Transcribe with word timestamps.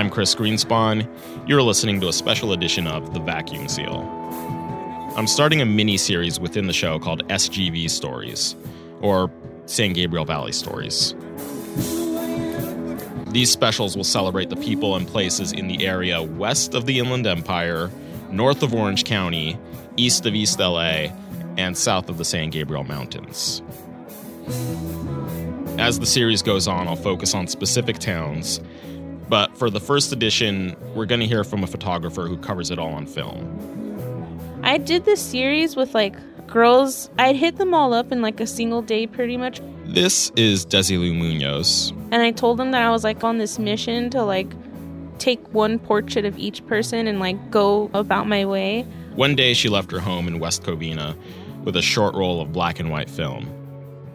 I'm 0.00 0.08
Chris 0.08 0.34
Greenspan. 0.34 1.06
You're 1.46 1.60
listening 1.60 2.00
to 2.00 2.08
a 2.08 2.12
special 2.14 2.54
edition 2.54 2.86
of 2.86 3.12
The 3.12 3.20
Vacuum 3.20 3.68
Seal. 3.68 4.00
I'm 5.14 5.26
starting 5.26 5.60
a 5.60 5.66
mini 5.66 5.98
series 5.98 6.40
within 6.40 6.66
the 6.66 6.72
show 6.72 6.98
called 6.98 7.28
SGV 7.28 7.90
Stories, 7.90 8.56
or 9.02 9.30
San 9.66 9.92
Gabriel 9.92 10.24
Valley 10.24 10.52
Stories. 10.52 11.14
These 13.26 13.50
specials 13.50 13.94
will 13.94 14.04
celebrate 14.04 14.48
the 14.48 14.56
people 14.56 14.96
and 14.96 15.06
places 15.06 15.52
in 15.52 15.68
the 15.68 15.86
area 15.86 16.22
west 16.22 16.72
of 16.72 16.86
the 16.86 16.98
Inland 16.98 17.26
Empire, 17.26 17.90
north 18.30 18.62
of 18.62 18.72
Orange 18.72 19.04
County, 19.04 19.58
east 19.98 20.24
of 20.24 20.34
East 20.34 20.58
LA, 20.58 21.08
and 21.58 21.76
south 21.76 22.08
of 22.08 22.16
the 22.16 22.24
San 22.24 22.48
Gabriel 22.48 22.84
Mountains. 22.84 23.60
As 25.78 25.98
the 25.98 26.06
series 26.06 26.40
goes 26.40 26.66
on, 26.66 26.88
I'll 26.88 26.96
focus 26.96 27.34
on 27.34 27.46
specific 27.46 27.98
towns, 27.98 28.60
but 29.30 29.56
for 29.56 29.70
the 29.70 29.80
first 29.80 30.12
edition, 30.12 30.76
we're 30.94 31.06
going 31.06 31.20
to 31.20 31.26
hear 31.26 31.44
from 31.44 31.62
a 31.62 31.66
photographer 31.66 32.26
who 32.26 32.36
covers 32.36 32.70
it 32.70 32.78
all 32.78 32.92
on 32.92 33.06
film. 33.06 34.60
I 34.64 34.76
did 34.76 35.04
this 35.04 35.22
series 35.22 35.76
with 35.76 35.94
like 35.94 36.16
girls. 36.48 37.08
I'd 37.18 37.36
hit 37.36 37.56
them 37.56 37.72
all 37.72 37.94
up 37.94 38.10
in 38.12 38.20
like 38.20 38.40
a 38.40 38.46
single 38.46 38.82
day 38.82 39.06
pretty 39.06 39.36
much. 39.36 39.60
This 39.86 40.30
is 40.36 40.66
Desilu 40.66 41.16
Munoz. 41.16 41.92
And 42.10 42.16
I 42.22 42.32
told 42.32 42.58
them 42.58 42.72
that 42.72 42.82
I 42.82 42.90
was 42.90 43.04
like 43.04 43.22
on 43.24 43.38
this 43.38 43.58
mission 43.58 44.10
to 44.10 44.22
like 44.22 44.52
take 45.18 45.40
one 45.54 45.78
portrait 45.78 46.24
of 46.24 46.36
each 46.36 46.66
person 46.66 47.06
and 47.06 47.20
like 47.20 47.50
go 47.50 47.88
about 47.94 48.26
my 48.26 48.44
way. 48.44 48.82
One 49.14 49.36
day 49.36 49.54
she 49.54 49.68
left 49.68 49.90
her 49.92 50.00
home 50.00 50.26
in 50.26 50.40
West 50.40 50.62
Covina 50.64 51.16
with 51.64 51.76
a 51.76 51.82
short 51.82 52.14
roll 52.14 52.40
of 52.40 52.52
black 52.52 52.80
and 52.80 52.90
white 52.90 53.08
film. 53.08 53.48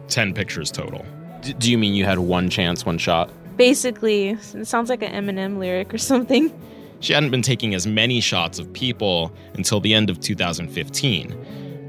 10 0.08 0.34
pictures 0.34 0.70
total. 0.70 1.04
D- 1.40 1.54
do 1.54 1.70
you 1.70 1.78
mean 1.78 1.94
you 1.94 2.04
had 2.04 2.18
one 2.18 2.50
chance, 2.50 2.84
one 2.84 2.98
shot? 2.98 3.30
Basically, 3.56 4.30
it 4.30 4.66
sounds 4.66 4.90
like 4.90 5.02
an 5.02 5.12
Eminem 5.12 5.58
lyric 5.58 5.92
or 5.94 5.98
something. 5.98 6.52
She 7.00 7.12
hadn't 7.12 7.30
been 7.30 7.42
taking 7.42 7.74
as 7.74 7.86
many 7.86 8.20
shots 8.20 8.58
of 8.58 8.72
people 8.72 9.32
until 9.54 9.80
the 9.80 9.94
end 9.94 10.10
of 10.10 10.20
2015 10.20 11.30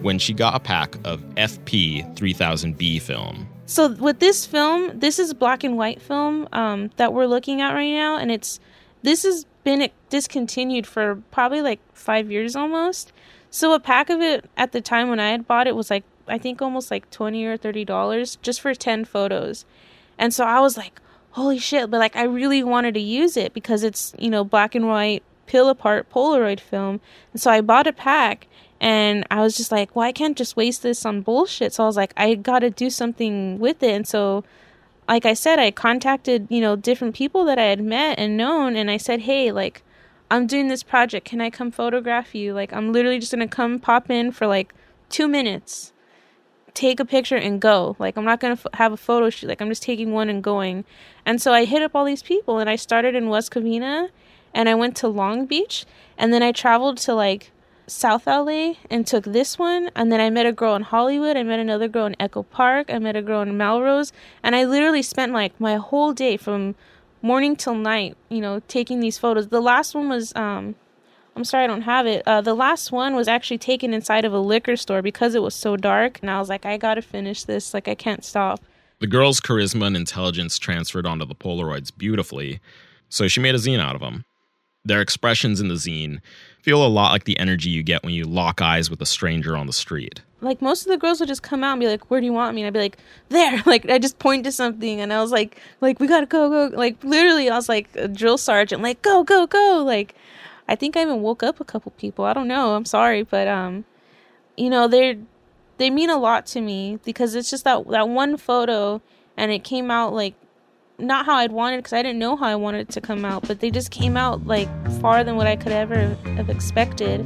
when 0.02 0.20
she 0.20 0.34
got 0.34 0.56
a 0.56 0.60
pack 0.60 0.96
of 1.06 1.22
FP 1.36 2.16
3000B 2.16 3.02
film. 3.02 3.48
So 3.66 3.90
with 3.90 4.20
this 4.20 4.46
film, 4.46 4.98
this 5.00 5.20
is 5.20 5.34
black 5.34 5.64
and 5.64 5.78
white 5.78 6.02
film 6.02 6.48
um, 6.54 6.92
that 6.98 7.14
we're 7.14 7.26
looking 7.26 7.62
at 7.62 7.74
right 7.74 7.92
now, 7.92 8.18
and 8.18 8.32
it's 8.32 8.60
this 9.04 9.24
has 9.24 9.46
been 9.64 9.90
discontinued 10.10 10.88
for 10.88 11.22
probably 11.32 11.62
like 11.62 11.80
five 11.94 12.32
years 12.32 12.56
almost. 12.56 13.12
So 13.50 13.74
a 13.74 13.80
pack 13.80 14.10
of 14.10 14.22
it 14.22 14.50
at 14.56 14.72
the 14.72 14.82
time 14.82 15.10
when 15.10 15.20
I 15.20 15.32
had 15.32 15.48
bought 15.48 15.68
it 15.68 15.76
was 15.76 15.90
like 15.90 16.04
I 16.28 16.38
think 16.38 16.62
almost 16.62 16.92
like 16.92 17.10
twenty 17.12 17.46
or 17.46 17.58
thirty 17.58 17.84
dollars 17.84 18.38
just 18.42 18.62
for 18.62 18.74
ten 18.74 19.04
photos, 19.04 19.66
and 20.18 20.34
so 20.34 20.46
I 20.46 20.62
was 20.62 20.78
like, 20.78 21.02
holy 21.32 21.60
shit! 21.60 21.90
But 21.90 22.00
like 22.00 22.16
I 22.16 22.24
really 22.24 22.64
wanted 22.64 22.94
to 22.96 23.00
use 23.00 23.38
it 23.38 23.54
because 23.54 23.84
it's 23.84 24.14
you 24.18 24.30
know 24.30 24.44
black 24.44 24.76
and 24.76 24.88
white 24.88 25.24
peel 25.46 25.70
apart 25.70 26.10
Polaroid 26.12 26.60
film, 26.60 27.00
and 27.34 27.42
so 27.42 27.52
I 27.52 27.62
bought 27.62 27.88
a 27.88 27.94
pack 27.94 28.48
and 28.80 29.26
I 29.32 29.42
was 29.42 29.58
just 29.58 29.72
like, 29.72 29.96
well, 29.96 30.06
I 30.06 30.12
can't 30.12 30.38
just 30.38 30.56
waste 30.56 30.84
this 30.84 31.06
on 31.06 31.22
bullshit. 31.22 31.74
So 31.74 31.84
I 31.84 31.88
was 31.88 31.98
like, 31.98 32.14
I 32.16 32.36
got 32.36 32.60
to 32.60 32.70
do 32.70 32.90
something 32.90 33.60
with 33.60 33.82
it. 33.82 33.92
And 33.92 34.08
so, 34.08 34.44
like 35.08 35.26
I 35.26 35.34
said, 35.34 35.58
I 35.58 35.72
contacted, 35.72 36.48
you 36.50 36.62
know, 36.62 36.76
different 36.76 37.16
people 37.16 37.44
that 37.46 37.58
I 37.58 37.64
had 37.64 37.82
met 37.82 38.20
and 38.20 38.38
known. 38.38 38.76
And 38.76 38.92
I 38.92 38.98
said, 38.98 39.22
hey, 39.22 39.52
like, 39.52 39.82
I'm 40.30 40.46
doing 40.46 40.68
this 40.68 40.84
project. 40.84 41.26
Can 41.26 41.42
I 41.42 41.50
come 41.50 41.72
photograph 41.72 42.36
you? 42.36 42.54
Like, 42.54 42.72
I'm 42.72 42.94
literally 42.94 43.20
just 43.20 43.32
to 43.32 43.48
come 43.48 43.80
pop 43.80 44.12
in 44.12 44.32
for 44.32 44.46
like 44.46 44.74
two 45.10 45.28
minutes, 45.28 45.92
take 46.78 47.00
a 47.00 47.06
picture 47.06 47.36
and 47.36 47.60
go. 47.60 47.96
Like, 47.98 48.18
I'm 48.18 48.26
not 48.26 48.40
going 48.40 48.56
to 48.56 48.62
f- 48.66 48.80
have 48.80 48.94
a 48.94 48.98
photo 48.98 49.30
shoot. 49.32 49.48
Like, 49.48 49.62
I'm 49.62 49.70
just 49.70 49.82
taking 49.82 50.12
one 50.12 50.30
and 50.30 50.44
going. 50.44 50.86
And 51.26 51.42
so 51.42 51.52
I 51.52 51.66
hit 51.66 51.82
up 51.82 51.96
all 51.96 52.06
these 52.06 52.22
people 52.22 52.60
and 52.60 52.70
I 52.70 52.76
started 52.76 53.16
in 53.16 53.30
West 53.30 53.52
Covina 53.52 54.10
and 54.54 54.70
I 54.70 54.76
went 54.76 54.96
to 54.98 55.08
Long 55.08 55.48
Beach. 55.48 55.86
And 56.18 56.32
then 56.32 56.44
I 56.44 56.52
traveled 56.52 56.98
to 57.00 57.14
like, 57.14 57.52
South 57.90 58.28
LA 58.28 58.74
and 58.90 59.08
took 59.08 59.24
this 59.24 59.58
one. 59.58 59.90
And 59.96 60.12
then 60.12 60.20
I 60.20 60.30
met 60.30 60.46
a 60.46 60.52
girl 60.52 60.76
in 60.76 60.84
Hollywood. 60.84 61.38
I 61.38 61.44
met 61.44 61.60
another 61.60 61.88
girl 61.88 62.06
in 62.06 62.18
Echo 62.20 62.44
Park. 62.44 62.92
I 62.92 63.00
met 63.00 63.16
a 63.16 63.22
girl 63.22 63.42
in 63.42 63.58
Melrose. 63.58 64.12
And 64.44 64.56
I 64.56 64.66
literally 64.66 65.02
spent 65.02 65.32
like 65.32 65.60
my 65.60 65.78
whole 65.78 66.14
day 66.14 66.36
from 66.36 66.76
morning 67.22 67.56
till 67.56 67.76
night, 67.76 68.18
you 68.30 68.42
know, 68.42 68.62
taking 68.68 69.00
these 69.00 69.18
photos. 69.18 69.48
The 69.48 69.62
last 69.62 69.96
one 69.96 70.10
was, 70.10 70.36
um, 70.36 70.76
I'm 71.38 71.44
sorry 71.44 71.66
I 71.66 71.68
don't 71.68 71.84
have 71.84 72.08
it. 72.08 72.24
Uh, 72.26 72.42
the 72.42 72.56
last 72.56 72.92
one 72.92 73.16
was 73.16 73.28
actually 73.28 73.60
taken 73.60 73.94
inside 73.94 74.26
of 74.26 74.34
a 74.34 74.40
liquor 74.40 74.76
store 74.76 75.04
because 75.04 75.36
it 75.36 75.42
was 75.44 75.54
so 75.54 75.78
dark. 75.78 76.18
And 76.22 76.32
I 76.32 76.40
was 76.40 76.50
like, 76.50 76.66
I 76.66 76.78
gotta 76.78 77.04
finish 77.04 77.44
this. 77.44 77.76
Like, 77.76 77.88
I 77.88 77.94
can't 77.94 78.26
stop. 78.26 78.60
The 79.00 79.08
girl's 79.08 79.40
charisma 79.40 79.86
and 79.86 79.96
intelligence 79.96 80.58
transferred 80.58 81.06
onto 81.06 81.26
the 81.26 81.36
Polaroids 81.36 81.96
beautifully, 81.96 82.60
so 83.10 83.28
she 83.28 83.40
made 83.40 83.54
a 83.54 83.60
zine 83.60 83.80
out 83.80 83.94
of 83.94 84.02
them. 84.02 84.26
Their 84.84 85.02
expressions 85.02 85.62
in 85.62 85.68
the 85.68 85.76
zine 85.76 86.20
feel 86.64 86.84
a 86.84 86.88
lot 86.88 87.12
like 87.12 87.26
the 87.26 87.38
energy 87.38 87.70
you 87.70 87.84
get 87.84 88.04
when 88.04 88.16
you 88.16 88.26
lock 88.26 88.60
eyes 88.60 88.90
with 88.90 89.00
a 89.02 89.06
stranger 89.06 89.56
on 89.56 89.68
the 89.68 89.74
street. 89.74 90.22
Like 90.42 90.62
most 90.62 90.82
of 90.82 90.88
the 90.88 90.98
girls 90.98 91.20
would 91.20 91.30
just 91.30 91.44
come 91.44 91.64
out 91.64 91.74
and 91.74 91.80
be 91.80 91.88
like, 91.88 92.10
"Where 92.10 92.20
do 92.20 92.26
you 92.26 92.34
want 92.34 92.56
me?" 92.56 92.62
And 92.62 92.68
I'd 92.68 92.74
be 92.74 92.80
like, 92.80 92.98
"There." 93.30 93.62
Like 93.68 93.88
I 93.90 94.00
just 94.00 94.18
point 94.18 94.44
to 94.46 94.52
something, 94.52 95.00
and 95.00 95.14
I 95.14 95.22
was 95.22 95.32
like, 95.32 95.62
"Like 95.82 96.00
we 96.00 96.08
gotta 96.08 96.26
go, 96.26 96.50
go!" 96.50 96.76
Like 96.76 97.04
literally, 97.04 97.50
I 97.50 97.56
was 97.56 97.70
like 97.70 97.90
a 97.96 98.08
drill 98.08 98.38
sergeant, 98.38 98.82
like 98.82 99.02
"Go, 99.04 99.24
go, 99.24 99.46
go!" 99.46 99.84
Like 99.86 100.16
I 100.68 100.76
think 100.76 100.98
I 100.98 101.02
even 101.02 101.22
woke 101.22 101.44
up 101.44 101.60
a 101.60 101.66
couple 101.66 101.92
people. 101.94 102.26
I 102.26 102.34
don't 102.34 102.48
know. 102.48 102.76
I'm 102.76 102.86
sorry, 102.86 103.24
but 103.24 103.48
um, 103.48 103.86
you 104.56 104.70
know 104.70 104.88
they're 104.88 105.16
they 105.78 105.90
mean 105.90 106.10
a 106.10 106.18
lot 106.18 106.46
to 106.48 106.62
me 106.62 107.00
because 107.06 107.36
it's 107.36 107.50
just 107.50 107.64
that 107.64 107.88
that 107.90 108.10
one 108.10 108.38
photo, 108.38 109.02
and 109.38 109.52
it 109.52 109.64
came 109.64 109.90
out 109.92 110.14
like 110.14 110.36
not 111.00 111.26
how 111.26 111.36
I'd 111.36 111.52
wanted 111.52 111.78
because 111.78 111.94
I 111.94 112.02
didn't 112.02 112.20
know 112.20 112.36
how 112.36 112.48
I 112.48 112.56
wanted 112.56 112.82
it 112.82 112.90
to 112.94 113.02
come 113.02 113.24
out, 113.24 113.48
but 113.48 113.60
they 113.60 113.70
just 113.70 113.92
came 113.92 114.18
out 114.18 114.46
like 114.48 114.70
far 115.00 115.24
than 115.24 115.36
what 115.36 115.48
I 115.48 115.56
could 115.56 115.72
ever 115.72 116.16
have 116.36 116.50
expected. 116.50 117.22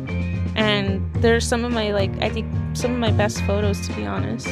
And 0.55 1.13
they're 1.15 1.39
some 1.39 1.63
of 1.63 1.71
my 1.71 1.91
like 1.91 2.11
I 2.21 2.29
think 2.29 2.51
some 2.75 2.91
of 2.91 2.99
my 2.99 3.11
best 3.11 3.41
photos 3.45 3.85
to 3.87 3.93
be 3.93 4.05
honest. 4.05 4.47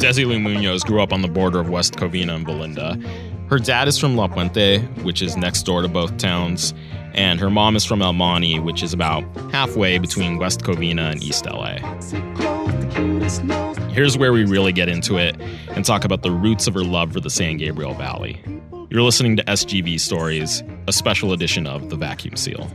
Desilu 0.00 0.40
Munoz 0.40 0.82
grew 0.82 1.02
up 1.02 1.12
on 1.12 1.20
the 1.20 1.28
border 1.28 1.60
of 1.60 1.68
West 1.68 1.96
Covina 1.96 2.34
and 2.34 2.46
Valinda. 2.46 3.02
Her 3.50 3.58
dad 3.58 3.88
is 3.88 3.98
from 3.98 4.16
La 4.16 4.28
Puente, 4.28 4.78
which 5.02 5.20
is 5.20 5.36
next 5.36 5.64
door 5.64 5.82
to 5.82 5.88
both 5.88 6.16
towns, 6.18 6.72
and 7.14 7.40
her 7.40 7.50
mom 7.50 7.74
is 7.74 7.84
from 7.84 8.00
El 8.00 8.12
Monte, 8.12 8.60
which 8.60 8.80
is 8.80 8.92
about 8.92 9.24
halfway 9.50 9.98
between 9.98 10.38
West 10.38 10.60
Covina 10.60 11.10
and 11.10 11.20
East 11.20 11.46
LA. 11.46 11.78
Here's 13.88 14.16
where 14.16 14.32
we 14.32 14.44
really 14.44 14.72
get 14.72 14.88
into 14.88 15.16
it 15.16 15.34
and 15.70 15.84
talk 15.84 16.04
about 16.04 16.22
the 16.22 16.30
roots 16.30 16.68
of 16.68 16.74
her 16.74 16.84
love 16.84 17.12
for 17.12 17.18
the 17.18 17.28
San 17.28 17.56
Gabriel 17.56 17.92
Valley. 17.94 18.40
You're 18.88 19.02
listening 19.02 19.36
to 19.38 19.42
SGV 19.42 19.98
Stories, 19.98 20.62
a 20.86 20.92
special 20.92 21.32
edition 21.32 21.66
of 21.66 21.90
The 21.90 21.96
Vacuum 21.96 22.36
Seal. 22.36 22.70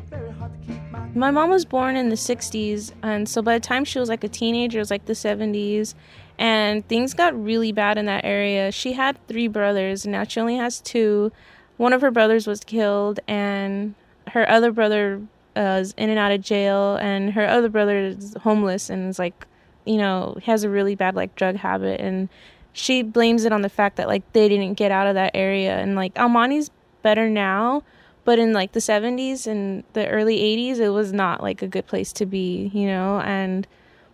My 1.13 1.31
mom 1.31 1.51
was 1.51 1.63
born 1.63 1.95
in 1.95 2.09
the 2.09 2.17
60s, 2.17 2.91
and 3.01 3.29
so 3.29 3.41
by 3.41 3.53
the 3.57 3.65
time 3.65 3.85
she 3.85 3.97
was 3.97 4.09
like 4.09 4.25
a 4.25 4.27
teenager, 4.27 4.79
it 4.79 4.81
was 4.81 4.91
like 4.91 5.05
the 5.05 5.13
70s, 5.13 5.95
and 6.37 6.87
things 6.87 7.13
got 7.13 7.41
really 7.41 7.71
bad 7.71 7.97
in 7.97 8.05
that 8.05 8.25
area. 8.25 8.71
She 8.71 8.93
had 8.93 9.17
three 9.27 9.47
brothers, 9.47 10.05
now 10.05 10.23
she 10.23 10.39
only 10.39 10.57
has 10.57 10.81
two. 10.81 11.31
One 11.77 11.93
of 11.93 12.01
her 12.01 12.11
brothers 12.11 12.47
was 12.47 12.61
killed, 12.61 13.19
and 13.27 13.95
her 14.27 14.49
other 14.49 14.71
brother 14.71 15.21
uh, 15.55 15.79
is 15.81 15.93
in 15.97 16.09
and 16.09 16.19
out 16.19 16.31
of 16.31 16.41
jail, 16.41 16.97
and 16.97 17.33
her 17.33 17.47
other 17.47 17.69
brother 17.69 17.97
is 17.99 18.35
homeless 18.41 18.89
and 18.89 19.09
is 19.09 19.19
like, 19.19 19.45
you 19.85 19.97
know, 19.97 20.37
has 20.43 20.63
a 20.63 20.69
really 20.69 20.95
bad 20.95 21.15
like 21.15 21.35
drug 21.35 21.55
habit, 21.55 22.01
and 22.01 22.29
she 22.73 23.01
blames 23.01 23.45
it 23.45 23.53
on 23.53 23.61
the 23.61 23.69
fact 23.69 23.95
that 23.97 24.07
like 24.07 24.29
they 24.33 24.49
didn't 24.49 24.73
get 24.73 24.91
out 24.91 25.07
of 25.07 25.15
that 25.15 25.31
area, 25.33 25.77
and 25.77 25.95
like 25.95 26.13
El 26.15 26.29
Monte's 26.29 26.69
better 27.01 27.29
now, 27.29 27.83
but 28.25 28.39
in 28.39 28.51
like 28.51 28.71
the 28.71 28.79
70s 28.79 29.47
and 29.47 29.83
the 29.93 30.07
early 30.09 30.37
80s, 30.39 30.79
it 30.79 30.89
was 30.89 31.13
not 31.13 31.41
like 31.41 31.61
a 31.61 31.67
good 31.67 31.85
place 31.85 32.11
to 32.13 32.25
be, 32.25 32.71
you 32.73 32.87
know, 32.87 33.21
and 33.21 33.67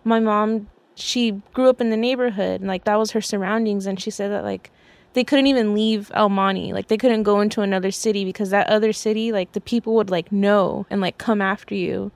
my 0.03 0.19
mom 0.19 0.67
she 1.01 1.41
grew 1.53 1.69
up 1.69 1.81
in 1.81 1.89
the 1.89 1.97
neighborhood 1.97 2.61
and 2.61 2.67
like 2.67 2.83
that 2.85 2.97
was 2.97 3.11
her 3.11 3.21
surroundings 3.21 3.85
and 3.85 3.99
she 3.99 4.11
said 4.11 4.31
that 4.31 4.43
like 4.43 4.71
they 5.13 5.23
couldn't 5.23 5.47
even 5.47 5.73
leave 5.73 6.11
El 6.13 6.29
Monte. 6.29 6.73
Like 6.73 6.87
they 6.87 6.97
couldn't 6.97 7.23
go 7.23 7.41
into 7.41 7.61
another 7.61 7.91
city 7.91 8.23
because 8.23 8.49
that 8.51 8.67
other 8.67 8.93
city, 8.93 9.31
like 9.31 9.51
the 9.51 9.61
people 9.61 9.95
would 9.95 10.09
like 10.09 10.31
know 10.31 10.85
and 10.89 11.01
like 11.01 11.17
come 11.17 11.41
after 11.41 11.75
you. 11.75 12.11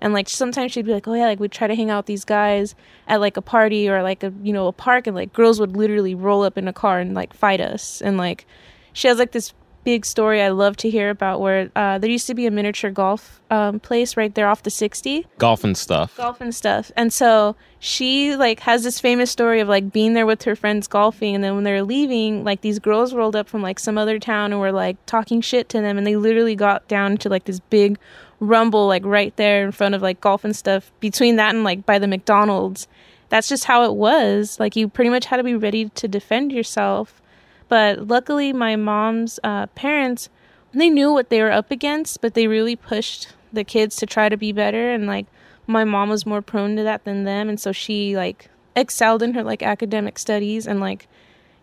And 0.00 0.12
like 0.12 0.28
sometimes 0.28 0.70
she'd 0.70 0.86
be 0.86 0.92
like, 0.92 1.08
"Oh 1.08 1.14
yeah, 1.14 1.26
like 1.26 1.40
we'd 1.40 1.50
try 1.50 1.66
to 1.66 1.74
hang 1.74 1.90
out 1.90 2.00
with 2.00 2.06
these 2.06 2.24
guys 2.24 2.76
at 3.08 3.20
like 3.20 3.36
a 3.36 3.42
party 3.42 3.88
or 3.88 4.02
like 4.04 4.22
a 4.22 4.32
you 4.44 4.52
know 4.52 4.68
a 4.68 4.72
park, 4.72 5.08
and 5.08 5.16
like 5.16 5.32
girls 5.32 5.58
would 5.58 5.76
literally 5.76 6.14
roll 6.14 6.44
up 6.44 6.56
in 6.56 6.68
a 6.68 6.72
car 6.72 7.00
and 7.00 7.14
like 7.14 7.34
fight 7.34 7.60
us." 7.60 8.00
And 8.00 8.16
like 8.16 8.46
she 8.92 9.08
has 9.08 9.18
like 9.18 9.32
this 9.32 9.52
big 9.88 10.04
story 10.04 10.42
I 10.42 10.50
love 10.50 10.76
to 10.78 10.90
hear 10.90 11.08
about 11.08 11.40
where 11.40 11.70
uh, 11.74 11.96
there 11.96 12.10
used 12.10 12.26
to 12.26 12.34
be 12.34 12.44
a 12.44 12.50
miniature 12.50 12.90
golf 12.90 13.40
um, 13.50 13.80
place 13.80 14.18
right 14.18 14.34
there 14.34 14.46
off 14.46 14.62
the 14.62 14.68
60 14.68 15.26
Golf 15.38 15.64
and 15.64 15.74
stuff. 15.74 16.14
golf 16.14 16.42
and 16.42 16.54
stuff. 16.54 16.92
And 16.94 17.10
so 17.10 17.56
she 17.78 18.36
like 18.36 18.60
has 18.60 18.84
this 18.84 19.00
famous 19.00 19.30
story 19.30 19.60
of 19.60 19.68
like 19.68 19.90
being 19.90 20.12
there 20.12 20.26
with 20.26 20.42
her 20.42 20.54
friends 20.54 20.88
golfing 20.88 21.34
and 21.34 21.42
then 21.42 21.54
when 21.54 21.64
they're 21.64 21.82
leaving, 21.82 22.44
like 22.44 22.60
these 22.60 22.78
girls 22.78 23.14
rolled 23.14 23.34
up 23.34 23.48
from 23.48 23.62
like 23.62 23.78
some 23.78 23.96
other 23.96 24.18
town 24.18 24.52
and 24.52 24.60
were 24.60 24.72
like 24.72 24.98
talking 25.06 25.40
shit 25.40 25.70
to 25.70 25.80
them 25.80 25.96
and 25.96 26.06
they 26.06 26.16
literally 26.16 26.54
got 26.54 26.86
down 26.86 27.16
to 27.16 27.30
like 27.30 27.44
this 27.44 27.60
big 27.60 27.98
rumble 28.40 28.86
like 28.88 29.06
right 29.06 29.34
there 29.36 29.64
in 29.64 29.72
front 29.72 29.94
of 29.94 30.02
like 30.02 30.20
golf 30.20 30.44
and 30.44 30.54
stuff 30.54 30.92
between 31.00 31.36
that 31.36 31.54
and 31.54 31.64
like 31.64 31.86
by 31.86 31.98
the 31.98 32.06
McDonald's. 32.06 32.86
That's 33.30 33.48
just 33.48 33.64
how 33.64 33.84
it 33.84 33.94
was. 33.94 34.60
Like 34.60 34.76
you 34.76 34.86
pretty 34.86 35.08
much 35.08 35.24
had 35.24 35.38
to 35.38 35.44
be 35.44 35.54
ready 35.54 35.88
to 35.88 36.06
defend 36.06 36.52
yourself. 36.52 37.22
But 37.68 38.08
luckily, 38.08 38.52
my 38.52 38.76
mom's 38.76 39.38
uh, 39.44 39.66
parents, 39.68 40.28
they 40.72 40.90
knew 40.90 41.12
what 41.12 41.28
they 41.28 41.42
were 41.42 41.52
up 41.52 41.70
against, 41.70 42.20
but 42.20 42.34
they 42.34 42.46
really 42.46 42.76
pushed 42.76 43.28
the 43.52 43.64
kids 43.64 43.96
to 43.96 44.06
try 44.06 44.28
to 44.28 44.36
be 44.36 44.52
better. 44.52 44.92
And 44.92 45.06
like, 45.06 45.26
my 45.66 45.84
mom 45.84 46.08
was 46.08 46.26
more 46.26 46.42
prone 46.42 46.76
to 46.76 46.82
that 46.82 47.04
than 47.04 47.24
them. 47.24 47.48
And 47.48 47.60
so 47.60 47.72
she 47.72 48.16
like 48.16 48.48
excelled 48.74 49.22
in 49.22 49.34
her 49.34 49.42
like 49.42 49.62
academic 49.62 50.18
studies 50.18 50.66
and 50.66 50.80
like 50.80 51.08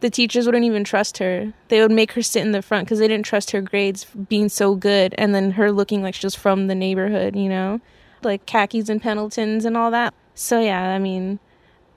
the 0.01 0.09
teachers 0.09 0.45
wouldn't 0.45 0.65
even 0.65 0.83
trust 0.83 1.17
her. 1.17 1.53
They 1.69 1.81
would 1.81 1.91
make 1.91 2.11
her 2.11 2.21
sit 2.21 2.43
in 2.43 2.51
the 2.51 2.61
front 2.61 2.85
because 2.85 2.99
they 2.99 3.07
didn't 3.07 3.25
trust 3.25 3.51
her 3.51 3.61
grades 3.61 4.05
being 4.05 4.49
so 4.49 4.75
good, 4.75 5.15
and 5.17 5.33
then 5.33 5.51
her 5.51 5.71
looking 5.71 6.03
like 6.03 6.13
she's 6.13 6.35
from 6.35 6.67
the 6.67 6.75
neighborhood, 6.75 7.35
you 7.35 7.49
know, 7.49 7.81
like 8.21 8.45
khakis 8.45 8.89
and 8.89 9.01
Pendletons 9.01 9.65
and 9.65 9.75
all 9.75 9.89
that. 9.91 10.13
So 10.35 10.59
yeah, 10.59 10.89
I 10.89 10.99
mean, 10.99 11.39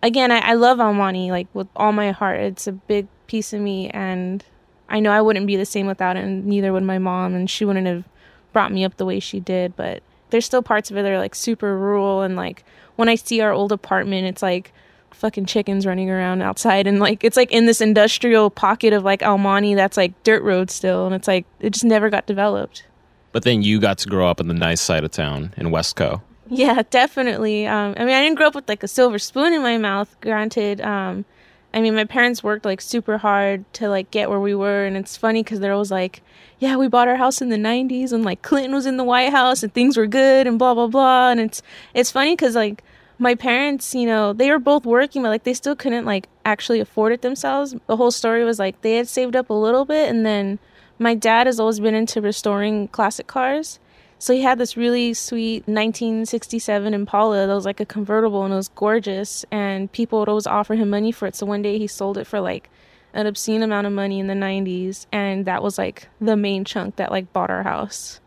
again, 0.02 0.30
I, 0.30 0.38
I 0.38 0.54
love 0.54 0.80
El 0.80 0.94
Monte 0.94 1.30
like 1.30 1.48
with 1.52 1.66
all 1.76 1.92
my 1.92 2.12
heart. 2.12 2.40
It's 2.40 2.66
a 2.66 2.72
big 2.72 3.08
piece 3.28 3.52
of 3.52 3.60
me, 3.60 3.88
and 3.90 4.44
I 4.88 4.98
know 4.98 5.10
I 5.10 5.22
wouldn't 5.22 5.46
be 5.46 5.56
the 5.56 5.64
same 5.64 5.86
without 5.86 6.16
it, 6.16 6.24
and 6.24 6.44
neither 6.46 6.72
would 6.72 6.82
my 6.82 6.98
mom, 6.98 7.34
and 7.34 7.48
she 7.48 7.64
wouldn't 7.64 7.86
have 7.86 8.04
brought 8.52 8.72
me 8.72 8.84
up 8.84 8.96
the 8.96 9.06
way 9.06 9.20
she 9.20 9.38
did. 9.38 9.76
But 9.76 10.02
there's 10.30 10.44
still 10.44 10.62
parts 10.62 10.90
of 10.90 10.96
it 10.96 11.02
that 11.02 11.12
are 11.12 11.18
like 11.18 11.36
super 11.36 11.78
rural, 11.78 12.22
and 12.22 12.34
like 12.34 12.64
when 12.96 13.08
I 13.08 13.14
see 13.14 13.40
our 13.40 13.52
old 13.52 13.70
apartment, 13.70 14.26
it's 14.26 14.42
like 14.42 14.72
fucking 15.12 15.46
chickens 15.46 15.86
running 15.86 16.10
around 16.10 16.42
outside 16.42 16.86
and 16.86 17.00
like 17.00 17.24
it's 17.24 17.36
like 17.36 17.50
in 17.50 17.66
this 17.66 17.80
industrial 17.80 18.50
pocket 18.50 18.92
of 18.92 19.02
like 19.02 19.22
El 19.22 19.38
Monte 19.38 19.74
that's 19.74 19.96
like 19.96 20.22
dirt 20.22 20.42
road 20.44 20.70
still 20.70 21.06
and 21.06 21.14
it's 21.14 21.26
like 21.26 21.44
it 21.60 21.70
just 21.70 21.84
never 21.84 22.08
got 22.08 22.26
developed. 22.26 22.84
But 23.32 23.42
then 23.42 23.62
you 23.62 23.80
got 23.80 23.98
to 23.98 24.08
grow 24.08 24.28
up 24.28 24.38
in 24.38 24.48
the 24.48 24.54
nice 24.54 24.80
side 24.80 25.04
of 25.04 25.10
town 25.10 25.54
in 25.56 25.68
Westco. 25.68 26.22
Yeah, 26.48 26.82
definitely. 26.90 27.66
Um, 27.66 27.94
I 27.96 28.04
mean, 28.04 28.14
I 28.14 28.22
didn't 28.22 28.36
grow 28.36 28.46
up 28.46 28.54
with 28.54 28.68
like 28.68 28.82
a 28.82 28.88
silver 28.88 29.18
spoon 29.18 29.52
in 29.52 29.62
my 29.62 29.76
mouth. 29.76 30.14
Granted, 30.20 30.80
um, 30.80 31.24
I 31.74 31.80
mean, 31.80 31.94
my 31.94 32.04
parents 32.04 32.42
worked 32.42 32.64
like 32.64 32.80
super 32.80 33.18
hard 33.18 33.70
to 33.74 33.88
like 33.88 34.10
get 34.10 34.30
where 34.30 34.40
we 34.40 34.54
were, 34.54 34.84
and 34.84 34.96
it's 34.96 35.16
funny 35.16 35.42
because 35.42 35.60
they're 35.60 35.72
always 35.72 35.90
like, 35.90 36.22
"Yeah, 36.58 36.76
we 36.76 36.88
bought 36.88 37.08
our 37.08 37.16
house 37.16 37.42
in 37.42 37.50
the 37.50 37.56
'90s, 37.56 38.12
and 38.12 38.24
like 38.24 38.42
Clinton 38.42 38.74
was 38.74 38.86
in 38.86 38.96
the 38.96 39.04
White 39.04 39.32
House, 39.32 39.62
and 39.62 39.72
things 39.72 39.96
were 39.96 40.06
good, 40.06 40.46
and 40.46 40.58
blah 40.58 40.74
blah 40.74 40.86
blah." 40.86 41.30
And 41.30 41.40
it's 41.40 41.62
it's 41.94 42.10
funny 42.10 42.32
because 42.32 42.54
like 42.54 42.82
my 43.18 43.34
parents, 43.34 43.94
you 43.94 44.06
know, 44.06 44.32
they 44.32 44.50
were 44.50 44.58
both 44.58 44.86
working, 44.86 45.22
but 45.22 45.28
like 45.28 45.44
they 45.44 45.54
still 45.54 45.76
couldn't 45.76 46.06
like 46.06 46.28
actually 46.44 46.80
afford 46.80 47.12
it 47.12 47.22
themselves. 47.22 47.74
The 47.86 47.96
whole 47.96 48.10
story 48.10 48.44
was 48.44 48.58
like 48.58 48.80
they 48.82 48.96
had 48.96 49.08
saved 49.08 49.36
up 49.36 49.50
a 49.50 49.54
little 49.54 49.84
bit, 49.84 50.08
and 50.08 50.24
then 50.24 50.58
my 50.98 51.14
dad 51.14 51.46
has 51.46 51.60
always 51.60 51.80
been 51.80 51.94
into 51.94 52.20
restoring 52.20 52.88
classic 52.88 53.26
cars. 53.26 53.78
So 54.20 54.34
he 54.34 54.42
had 54.42 54.58
this 54.58 54.76
really 54.76 55.14
sweet 55.14 55.60
1967 55.68 56.92
Impala 56.92 57.46
that 57.46 57.54
was 57.54 57.64
like 57.64 57.78
a 57.78 57.86
convertible 57.86 58.42
and 58.44 58.52
it 58.52 58.56
was 58.56 58.68
gorgeous. 58.68 59.44
And 59.50 59.90
people 59.92 60.18
would 60.18 60.28
always 60.28 60.46
offer 60.46 60.74
him 60.74 60.90
money 60.90 61.12
for 61.12 61.26
it. 61.26 61.36
So 61.36 61.46
one 61.46 61.62
day 61.62 61.78
he 61.78 61.86
sold 61.86 62.18
it 62.18 62.26
for 62.26 62.40
like 62.40 62.68
an 63.12 63.26
obscene 63.26 63.62
amount 63.62 63.86
of 63.86 63.92
money 63.92 64.18
in 64.18 64.26
the 64.26 64.34
90s. 64.34 65.06
And 65.12 65.44
that 65.46 65.62
was 65.62 65.78
like 65.78 66.08
the 66.20 66.36
main 66.36 66.64
chunk 66.64 66.96
that 66.96 67.12
like 67.12 67.32
bought 67.32 67.50
our 67.50 67.62
house. 67.62 68.20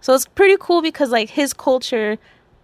So 0.00 0.12
it's 0.14 0.26
pretty 0.26 0.56
cool 0.58 0.82
because 0.82 1.10
like 1.10 1.30
his 1.30 1.52
culture 1.52 2.18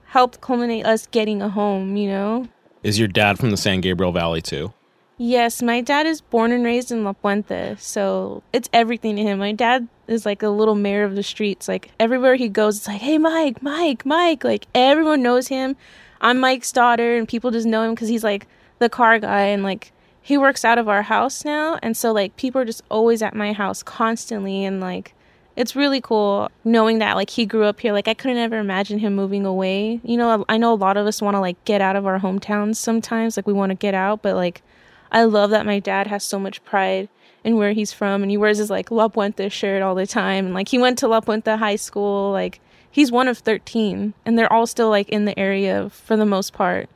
helped 0.06 0.40
culminate 0.40 0.84
us 0.84 1.06
getting 1.06 1.42
a 1.42 1.48
home, 1.48 1.96
you 1.96 2.08
know? 2.08 2.48
Is 2.82 2.98
your 2.98 3.08
dad 3.08 3.38
from 3.38 3.50
the 3.50 3.56
San 3.56 3.80
Gabriel 3.80 4.12
Valley 4.12 4.42
too? 4.42 4.72
Yes, 5.16 5.62
my 5.62 5.81
dad 5.81 6.06
is 6.06 6.20
born 6.20 6.50
and 6.50 6.64
raised 6.64 6.90
in 6.90 7.05
La 7.05 7.12
Puente, 7.12 7.76
so 7.78 8.43
it's 8.52 8.69
everything 8.72 9.14
to 9.16 9.22
him. 9.22 9.38
My 9.38 9.52
dad 9.52 9.87
is 10.08 10.26
like 10.26 10.43
a 10.43 10.49
little 10.49 10.75
mayor 10.75 11.05
of 11.05 11.14
the 11.14 11.22
streets. 11.22 11.69
Like 11.69 11.93
everywhere 12.00 12.34
he 12.34 12.49
goes, 12.49 12.78
it's 12.78 12.88
like, 12.88 13.00
"Hey, 13.00 13.19
Mike, 13.19 13.62
Mike, 13.62 14.05
Mike!" 14.05 14.43
Like 14.43 14.66
everyone 14.75 15.22
knows 15.22 15.49
him. 15.49 15.76
I'm 16.20 16.40
Mike's 16.40 16.72
daughter, 16.72 17.16
and 17.16 17.28
people 17.28 17.52
just 17.52 17.66
know 17.66 17.84
him 17.84 17.94
because 17.94 18.08
he's 18.08 18.25
like 18.25 18.49
the 18.81 18.88
car 18.88 19.20
guy, 19.20 19.43
and 19.43 19.62
like 19.62 19.93
he 20.20 20.37
works 20.37 20.64
out 20.64 20.78
of 20.78 20.88
our 20.88 21.02
house 21.02 21.44
now, 21.44 21.78
and 21.81 21.96
so 21.96 22.12
like 22.12 22.37
people 22.37 22.60
are 22.60 22.64
just 22.64 22.82
always 22.90 23.22
at 23.22 23.37
my 23.37 23.52
house 23.52 23.84
constantly, 23.84 24.64
and 24.64 24.81
like 24.81 25.14
it's 25.56 25.76
really 25.76 26.00
cool 26.00 26.50
knowing 26.64 26.99
that 26.99 27.14
like 27.14 27.31
he 27.31 27.46
grew 27.46 27.62
up 27.62 27.78
here 27.78 27.93
like 27.93 28.08
i 28.08 28.14
couldn't 28.14 28.38
ever 28.38 28.58
imagine 28.58 28.99
him 28.99 29.14
moving 29.14 29.46
away 29.46 30.00
you 30.02 30.17
know 30.17 30.44
i 30.49 30.56
know 30.56 30.72
a 30.72 30.75
lot 30.75 30.96
of 30.96 31.06
us 31.06 31.22
want 31.22 31.37
to 31.37 31.38
like 31.38 31.62
get 31.64 31.81
out 31.81 31.94
of 31.94 32.05
our 32.06 32.19
hometowns 32.19 32.75
sometimes 32.75 33.37
like 33.37 33.46
we 33.46 33.52
want 33.52 33.70
to 33.70 33.76
get 33.76 33.94
out 33.94 34.20
but 34.20 34.34
like 34.34 34.62
i 35.12 35.24
love 35.24 35.50
that 35.50 35.66
my 35.66 35.78
dad 35.78 36.06
has 36.06 36.24
so 36.24 36.38
much 36.38 36.64
pride 36.64 37.08
in 37.42 37.56
where 37.56 37.72
he's 37.72 37.92
from 37.92 38.22
and 38.22 38.30
he 38.30 38.36
wears 38.36 38.58
his 38.58 38.70
like 38.70 38.90
la 38.90 39.08
puente 39.08 39.48
shirt 39.50 39.82
all 39.82 39.94
the 39.94 40.06
time 40.06 40.46
and 40.46 40.54
like 40.54 40.68
he 40.68 40.78
went 40.78 40.98
to 40.98 41.08
la 41.08 41.20
puente 41.20 41.56
high 41.58 41.76
school 41.76 42.30
like 42.32 42.60
he's 42.90 43.12
one 43.12 43.28
of 43.28 43.38
13 43.38 44.14
and 44.24 44.38
they're 44.38 44.52
all 44.52 44.66
still 44.66 44.88
like 44.88 45.08
in 45.08 45.24
the 45.24 45.38
area 45.38 45.90
for 45.90 46.16
the 46.16 46.26
most 46.26 46.52
part 46.52 46.88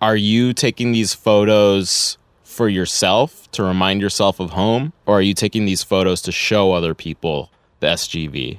are 0.00 0.16
you 0.16 0.52
taking 0.52 0.92
these 0.92 1.12
photos 1.12 2.16
for 2.42 2.68
yourself 2.68 3.50
to 3.52 3.62
remind 3.62 4.00
yourself 4.00 4.40
of 4.40 4.50
home 4.50 4.92
or 5.06 5.18
are 5.18 5.22
you 5.22 5.34
taking 5.34 5.66
these 5.66 5.82
photos 5.82 6.20
to 6.22 6.32
show 6.32 6.72
other 6.72 6.94
people 6.94 7.50
the 7.80 7.86
SGV? 7.86 8.58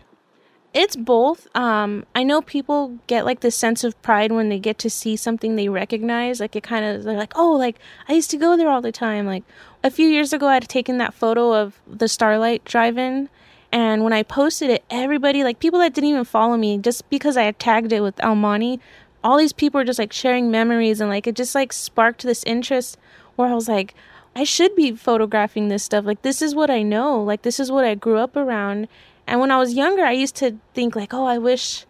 It's 0.74 0.96
both. 0.96 1.48
Um, 1.54 2.06
I 2.16 2.24
know 2.24 2.42
people 2.42 2.98
get 3.08 3.26
like 3.26 3.42
this 3.42 3.58
sense 3.58 3.84
of 3.84 4.02
pride 4.02 4.32
when 4.32 4.48
they 4.48 4.60
get 4.60 4.78
to 4.80 4.90
see 4.90 5.18
something 5.18 5.56
they 5.56 5.68
recognize. 5.68 6.40
Like 6.40 6.56
it 6.56 6.64
kind 6.64 6.86
of 6.86 7.04
they're 7.04 7.18
like, 7.18 7.34
oh, 7.36 7.52
like 7.52 7.78
I 8.08 8.14
used 8.14 8.32
to 8.32 8.38
go 8.38 8.56
there 8.56 8.70
all 8.70 8.82
the 8.82 8.92
time. 8.92 9.26
Like 9.26 9.44
a 9.84 9.92
few 9.92 10.08
years 10.08 10.32
ago, 10.32 10.48
I 10.48 10.54
had 10.54 10.70
taken 10.70 10.98
that 11.00 11.14
photo 11.14 11.54
of 11.54 11.80
the 11.86 12.08
Starlight 12.08 12.64
Drive-In, 12.64 13.28
and 13.72 14.04
when 14.04 14.14
I 14.14 14.24
posted 14.24 14.70
it, 14.70 14.84
everybody 14.90 15.44
like 15.44 15.60
people 15.60 15.80
that 15.80 15.94
didn't 15.94 16.10
even 16.10 16.24
follow 16.24 16.56
me 16.56 16.78
just 16.78 17.10
because 17.10 17.36
I 17.36 17.44
had 17.44 17.60
tagged 17.60 17.92
it 17.92 18.02
with 18.02 18.20
El 18.24 18.36
Monte, 18.36 18.80
all 19.24 19.38
these 19.38 19.54
people 19.54 19.80
were 19.80 19.86
just 19.86 20.00
like 20.00 20.14
sharing 20.14 20.52
memories 20.52 21.02
and 21.02 21.10
like 21.10 21.28
it 21.28 21.36
just 21.36 21.54
like 21.54 21.74
sparked 21.74 22.24
this 22.24 22.44
interest 22.46 22.98
where 23.36 23.50
I 23.50 23.54
was 23.54 23.68
like, 23.68 23.94
I 24.36 24.46
should 24.46 24.76
be 24.76 24.94
photographing 24.94 25.68
this 25.68 25.84
stuff. 25.84 26.06
Like 26.06 26.22
this 26.22 26.42
is 26.42 26.56
what 26.56 26.70
I 26.70 26.82
know. 26.82 27.22
Like 27.22 27.42
this 27.42 27.60
is 27.60 27.72
what 27.72 27.84
I 27.84 27.96
grew 27.96 28.18
up 28.18 28.38
around 28.38 28.88
and 29.32 29.40
when 29.40 29.50
I 29.50 29.58
was 29.58 29.74
younger, 29.74 30.04
I 30.04 30.12
used 30.12 30.36
to 30.36 30.58
think 30.74 30.94
like, 30.94 31.14
oh, 31.14 31.24
I 31.24 31.38
wish 31.38 31.86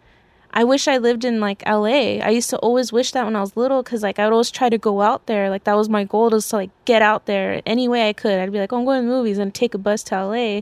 I 0.54 0.62
wish 0.62 0.86
I 0.86 0.98
lived 0.98 1.24
in 1.24 1.40
like 1.40 1.66
LA. 1.66 2.20
I 2.22 2.28
used 2.28 2.50
to 2.50 2.58
always 2.58 2.92
wish 2.92 3.10
that 3.12 3.24
when 3.24 3.34
I 3.34 3.40
was 3.40 3.56
little 3.56 3.82
cuz 3.82 4.00
like 4.00 4.20
I 4.20 4.24
would 4.26 4.32
always 4.32 4.52
try 4.52 4.68
to 4.68 4.78
go 4.78 5.00
out 5.00 5.26
there. 5.26 5.50
Like 5.50 5.64
that 5.64 5.76
was 5.76 5.88
my 5.88 6.04
goal 6.04 6.30
was 6.30 6.48
to 6.50 6.56
like 6.56 6.70
get 6.84 7.02
out 7.02 7.26
there 7.26 7.60
any 7.66 7.88
way 7.88 8.08
I 8.08 8.12
could. 8.12 8.38
I'd 8.38 8.52
be 8.52 8.60
like, 8.60 8.72
oh, 8.72 8.78
I'm 8.78 8.84
going 8.84 9.02
to 9.02 9.08
movies 9.08 9.38
and 9.38 9.52
take 9.52 9.74
a 9.74 9.78
bus 9.78 10.04
to 10.04 10.24
LA. 10.24 10.60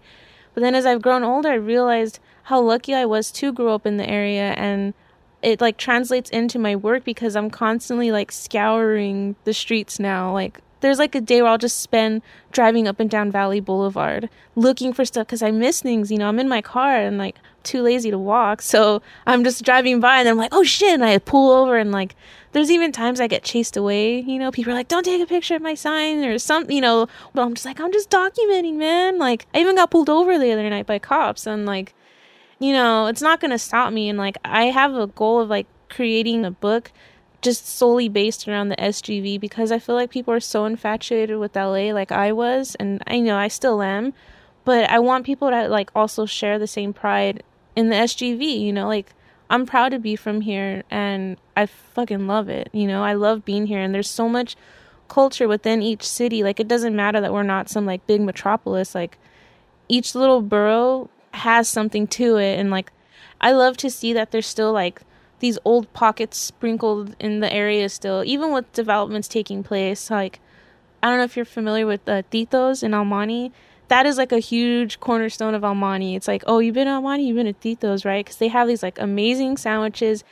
But 0.54 0.62
then 0.62 0.74
as 0.74 0.86
I've 0.86 1.02
grown 1.02 1.22
older, 1.22 1.50
I 1.50 1.54
realized 1.54 2.18
how 2.44 2.62
lucky 2.62 2.94
I 2.94 3.04
was 3.04 3.30
to 3.32 3.52
grow 3.52 3.74
up 3.74 3.84
in 3.84 3.98
the 3.98 4.08
area 4.08 4.54
and 4.56 4.94
it 5.42 5.60
like 5.60 5.76
translates 5.76 6.30
into 6.30 6.58
my 6.58 6.76
work 6.76 7.04
because 7.04 7.36
I'm 7.36 7.50
constantly 7.50 8.10
like 8.10 8.32
scouring 8.32 9.36
the 9.44 9.52
streets 9.52 9.98
now. 9.98 10.32
Like 10.32 10.60
there's 10.80 10.98
like 10.98 11.14
a 11.14 11.20
day 11.20 11.42
where 11.42 11.50
I'll 11.50 11.58
just 11.58 11.80
spend 11.80 12.22
driving 12.52 12.88
up 12.88 13.00
and 13.00 13.08
down 13.08 13.30
Valley 13.30 13.60
Boulevard 13.60 14.28
looking 14.56 14.92
for 14.92 15.04
stuff 15.04 15.26
because 15.26 15.42
I 15.42 15.50
miss 15.50 15.80
things. 15.80 16.10
You 16.10 16.18
know, 16.18 16.28
I'm 16.28 16.38
in 16.38 16.48
my 16.48 16.62
car 16.62 16.96
and 16.96 17.18
like 17.18 17.36
too 17.62 17.82
lazy 17.82 18.10
to 18.10 18.18
walk, 18.18 18.62
so 18.62 19.02
I'm 19.26 19.44
just 19.44 19.64
driving 19.64 20.00
by 20.00 20.18
and 20.20 20.28
I'm 20.28 20.36
like, 20.36 20.52
oh 20.52 20.64
shit, 20.64 20.94
and 20.94 21.04
I 21.04 21.18
pull 21.18 21.52
over 21.52 21.76
and 21.76 21.92
like. 21.92 22.14
There's 22.52 22.70
even 22.72 22.90
times 22.90 23.20
I 23.20 23.28
get 23.28 23.44
chased 23.44 23.76
away. 23.76 24.18
You 24.18 24.36
know, 24.36 24.50
people 24.50 24.72
are 24.72 24.74
like, 24.74 24.88
"Don't 24.88 25.04
take 25.04 25.22
a 25.22 25.26
picture 25.26 25.54
of 25.54 25.62
my 25.62 25.74
sign" 25.74 26.24
or 26.24 26.36
something. 26.36 26.74
You 26.74 26.82
know, 26.82 27.06
but 27.32 27.42
I'm 27.42 27.54
just 27.54 27.64
like, 27.64 27.78
I'm 27.78 27.92
just 27.92 28.10
documenting, 28.10 28.74
man. 28.74 29.18
Like, 29.18 29.46
I 29.54 29.60
even 29.60 29.76
got 29.76 29.92
pulled 29.92 30.10
over 30.10 30.36
the 30.36 30.50
other 30.50 30.68
night 30.68 30.84
by 30.84 30.98
cops, 30.98 31.46
and 31.46 31.64
like, 31.64 31.94
you 32.58 32.72
know, 32.72 33.06
it's 33.06 33.22
not 33.22 33.38
gonna 33.38 33.56
stop 33.56 33.92
me. 33.92 34.08
And 34.08 34.18
like, 34.18 34.36
I 34.44 34.64
have 34.64 34.96
a 34.96 35.06
goal 35.06 35.38
of 35.38 35.48
like 35.48 35.68
creating 35.88 36.44
a 36.44 36.50
book 36.50 36.90
just 37.42 37.66
solely 37.66 38.08
based 38.08 38.46
around 38.46 38.68
the 38.68 38.76
SGV 38.76 39.40
because 39.40 39.72
I 39.72 39.78
feel 39.78 39.94
like 39.94 40.10
people 40.10 40.34
are 40.34 40.40
so 40.40 40.64
infatuated 40.64 41.38
with 41.38 41.56
LA 41.56 41.92
like 41.92 42.12
I 42.12 42.32
was 42.32 42.76
and 42.78 43.02
I 43.06 43.20
know 43.20 43.36
I 43.36 43.48
still 43.48 43.82
am 43.82 44.12
but 44.64 44.88
I 44.90 44.98
want 44.98 45.26
people 45.26 45.50
to 45.50 45.68
like 45.68 45.90
also 45.94 46.26
share 46.26 46.58
the 46.58 46.66
same 46.66 46.92
pride 46.92 47.42
in 47.74 47.88
the 47.88 47.96
SGV 47.96 48.60
you 48.60 48.72
know 48.72 48.86
like 48.86 49.14
I'm 49.48 49.66
proud 49.66 49.90
to 49.90 49.98
be 49.98 50.16
from 50.16 50.42
here 50.42 50.82
and 50.90 51.36
I 51.56 51.66
fucking 51.66 52.26
love 52.26 52.48
it 52.48 52.68
you 52.72 52.86
know 52.86 53.02
I 53.02 53.14
love 53.14 53.44
being 53.44 53.66
here 53.66 53.80
and 53.80 53.94
there's 53.94 54.10
so 54.10 54.28
much 54.28 54.56
culture 55.08 55.48
within 55.48 55.82
each 55.82 56.06
city 56.06 56.42
like 56.42 56.60
it 56.60 56.68
doesn't 56.68 56.94
matter 56.94 57.20
that 57.20 57.32
we're 57.32 57.42
not 57.42 57.68
some 57.68 57.86
like 57.86 58.06
big 58.06 58.20
metropolis 58.20 58.94
like 58.94 59.18
each 59.88 60.14
little 60.14 60.40
borough 60.42 61.10
has 61.32 61.68
something 61.68 62.06
to 62.06 62.36
it 62.36 62.58
and 62.58 62.70
like 62.70 62.92
I 63.40 63.52
love 63.52 63.76
to 63.78 63.90
see 63.90 64.12
that 64.12 64.30
there's 64.30 64.46
still 64.46 64.72
like 64.72 65.00
these 65.40 65.58
old 65.64 65.92
pockets 65.92 66.38
sprinkled 66.38 67.16
in 67.18 67.40
the 67.40 67.52
area 67.52 67.88
still, 67.88 68.22
even 68.24 68.52
with 68.52 68.72
developments 68.72 69.28
taking 69.28 69.62
place. 69.62 70.10
Like, 70.10 70.40
I 71.02 71.08
don't 71.08 71.18
know 71.18 71.24
if 71.24 71.36
you're 71.36 71.44
familiar 71.44 71.86
with 71.86 72.08
uh, 72.08 72.22
Tito's 72.30 72.82
in 72.82 72.94
El 72.94 73.04
Monte. 73.04 73.52
That 73.88 74.06
is 74.06 74.18
like 74.18 74.30
a 74.30 74.38
huge 74.38 75.00
cornerstone 75.00 75.54
of 75.54 75.64
El 75.64 75.74
Monte. 75.74 76.14
It's 76.14 76.28
like, 76.28 76.44
oh, 76.46 76.60
you've 76.60 76.74
been 76.74 76.86
to 76.86 76.92
El 76.92 77.02
Monte, 77.02 77.24
you've 77.24 77.36
been 77.36 77.46
to 77.46 77.52
Tito's, 77.52 78.04
right? 78.04 78.24
Because 78.24 78.36
they 78.36 78.48
have 78.48 78.68
these 78.68 78.82
like 78.82 78.98
amazing 79.00 79.56
sandwiches. 79.56 80.22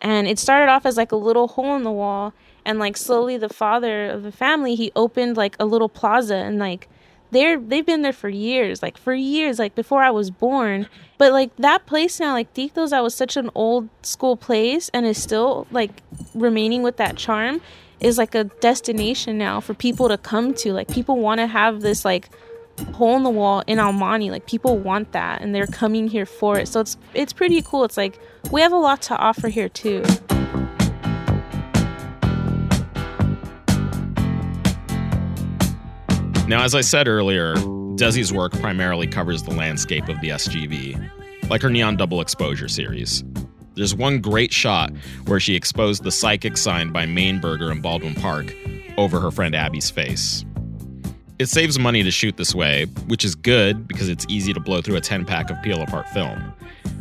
And 0.00 0.26
it 0.26 0.38
started 0.38 0.70
off 0.70 0.84
as 0.84 0.96
like 0.96 1.12
a 1.12 1.16
little 1.16 1.48
hole 1.48 1.76
in 1.76 1.82
the 1.82 1.92
wall. 1.92 2.32
And 2.64 2.78
like 2.78 2.96
slowly, 2.96 3.36
the 3.36 3.50
father 3.50 4.06
of 4.06 4.22
the 4.22 4.32
family, 4.32 4.74
he 4.74 4.90
opened 4.96 5.36
like 5.36 5.54
a 5.60 5.66
little 5.66 5.88
plaza 5.88 6.36
and 6.36 6.58
like 6.58 6.88
they're 7.34 7.58
they've 7.58 7.84
been 7.84 8.02
there 8.02 8.12
for 8.12 8.28
years, 8.28 8.82
like 8.82 8.96
for 8.96 9.14
years, 9.14 9.58
like 9.58 9.74
before 9.74 10.02
I 10.02 10.10
was 10.10 10.30
born. 10.30 10.86
But 11.18 11.32
like 11.32 11.54
that 11.56 11.86
place 11.86 12.20
now, 12.20 12.32
like 12.32 12.52
Tito's, 12.54 12.90
that 12.90 13.02
was 13.02 13.14
such 13.14 13.36
an 13.36 13.50
old 13.54 13.88
school 14.02 14.36
place 14.36 14.90
and 14.92 15.06
is 15.06 15.22
still 15.22 15.66
like 15.70 15.90
remaining 16.34 16.82
with 16.82 16.96
that 16.96 17.16
charm, 17.16 17.60
is 18.00 18.18
like 18.18 18.34
a 18.34 18.44
destination 18.44 19.38
now 19.38 19.60
for 19.60 19.74
people 19.74 20.08
to 20.08 20.18
come 20.18 20.54
to. 20.54 20.72
Like 20.72 20.88
people 20.88 21.18
want 21.18 21.40
to 21.40 21.46
have 21.46 21.80
this 21.80 22.04
like 22.04 22.30
hole 22.94 23.16
in 23.16 23.22
the 23.22 23.30
wall 23.30 23.62
in 23.66 23.78
El 23.78 23.92
Monte. 23.92 24.30
Like 24.30 24.46
people 24.46 24.78
want 24.78 25.12
that 25.12 25.42
and 25.42 25.54
they're 25.54 25.66
coming 25.66 26.08
here 26.08 26.26
for 26.26 26.58
it. 26.58 26.68
So 26.68 26.80
it's 26.80 26.96
it's 27.14 27.32
pretty 27.32 27.62
cool. 27.62 27.84
It's 27.84 27.96
like 27.96 28.18
we 28.50 28.60
have 28.60 28.72
a 28.72 28.76
lot 28.78 29.02
to 29.02 29.16
offer 29.16 29.48
here 29.48 29.68
too. 29.68 30.04
Now, 36.46 36.62
as 36.62 36.74
I 36.74 36.82
said 36.82 37.08
earlier, 37.08 37.54
Desi's 37.96 38.30
work 38.30 38.52
primarily 38.52 39.06
covers 39.06 39.42
the 39.42 39.52
landscape 39.54 40.08
of 40.10 40.20
the 40.20 40.28
SGV, 40.28 41.48
like 41.48 41.62
her 41.62 41.70
Neon 41.70 41.96
Double 41.96 42.20
Exposure 42.20 42.68
series. 42.68 43.24
There's 43.76 43.94
one 43.94 44.20
great 44.20 44.52
shot 44.52 44.92
where 45.24 45.40
she 45.40 45.54
exposed 45.54 46.04
the 46.04 46.12
psychic 46.12 46.58
sign 46.58 46.92
by 46.92 47.06
Mainberger 47.06 47.72
in 47.72 47.80
Baldwin 47.80 48.14
Park 48.14 48.54
over 48.98 49.20
her 49.20 49.30
friend 49.30 49.54
Abby's 49.54 49.90
face. 49.90 50.44
It 51.38 51.46
saves 51.46 51.78
money 51.78 52.02
to 52.02 52.10
shoot 52.10 52.36
this 52.36 52.54
way, 52.54 52.84
which 53.06 53.24
is 53.24 53.34
good 53.34 53.88
because 53.88 54.10
it's 54.10 54.26
easy 54.28 54.52
to 54.52 54.60
blow 54.60 54.82
through 54.82 54.96
a 54.96 55.00
10 55.00 55.24
pack 55.24 55.50
of 55.50 55.60
peel 55.62 55.80
apart 55.80 56.10
film. 56.10 56.52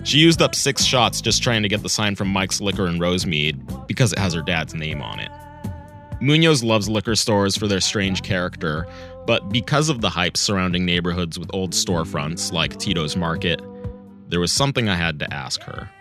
She 0.05 0.19
used 0.19 0.41
up 0.41 0.55
six 0.55 0.85
shots 0.85 1.19
just 1.19 1.43
trying 1.43 1.63
to 1.63 1.69
get 1.69 1.83
the 1.83 1.89
sign 1.89 2.15
from 2.15 2.29
Mike's 2.29 2.62
Liquor 2.62 2.88
in 2.88 2.97
Rosemead 2.97 3.88
because 3.88 4.13
it 4.13 4.19
has 4.19 4.33
her 4.33 4.41
dad's 4.41 4.73
name 4.73 5.01
on 5.01 5.19
it. 5.19 5.29
Munoz 6.23 6.63
loves 6.63 6.87
liquor 6.87 7.17
stores 7.17 7.57
for 7.57 7.67
their 7.67 7.81
strange 7.81 8.21
character, 8.21 8.87
but 9.27 9.49
because 9.49 9.89
of 9.89 9.99
the 9.99 10.09
hype 10.09 10.37
surrounding 10.37 10.85
neighborhoods 10.85 11.37
with 11.37 11.49
old 11.51 11.71
storefronts 11.71 12.53
like 12.53 12.79
Tito's 12.79 13.17
Market, 13.17 13.59
there 14.29 14.39
was 14.39 14.49
something 14.49 14.87
I 14.87 14.95
had 14.95 15.19
to 15.19 15.33
ask 15.33 15.61
her. 15.63 15.91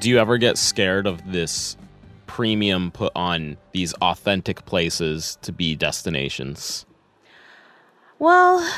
Do 0.00 0.10
you 0.10 0.18
ever 0.18 0.36
get 0.36 0.58
scared 0.58 1.06
of 1.06 1.32
this 1.32 1.78
premium 2.26 2.90
put 2.90 3.10
on 3.16 3.56
these 3.72 3.94
authentic 3.94 4.66
places 4.66 5.38
to 5.40 5.50
be 5.50 5.74
destinations? 5.74 6.84
Well, 8.18 8.70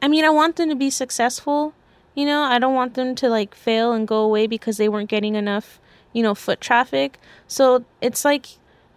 I 0.00 0.06
mean, 0.06 0.24
I 0.24 0.30
want 0.30 0.54
them 0.54 0.68
to 0.68 0.76
be 0.76 0.88
successful. 0.88 1.74
You 2.14 2.26
know, 2.26 2.42
I 2.42 2.60
don't 2.60 2.74
want 2.74 2.94
them 2.94 3.16
to 3.16 3.28
like 3.28 3.56
fail 3.56 3.92
and 3.92 4.06
go 4.06 4.20
away 4.20 4.46
because 4.46 4.76
they 4.76 4.88
weren't 4.88 5.10
getting 5.10 5.34
enough, 5.34 5.80
you 6.12 6.22
know, 6.22 6.36
foot 6.36 6.60
traffic. 6.60 7.18
So 7.48 7.84
it's 8.00 8.24
like, 8.24 8.46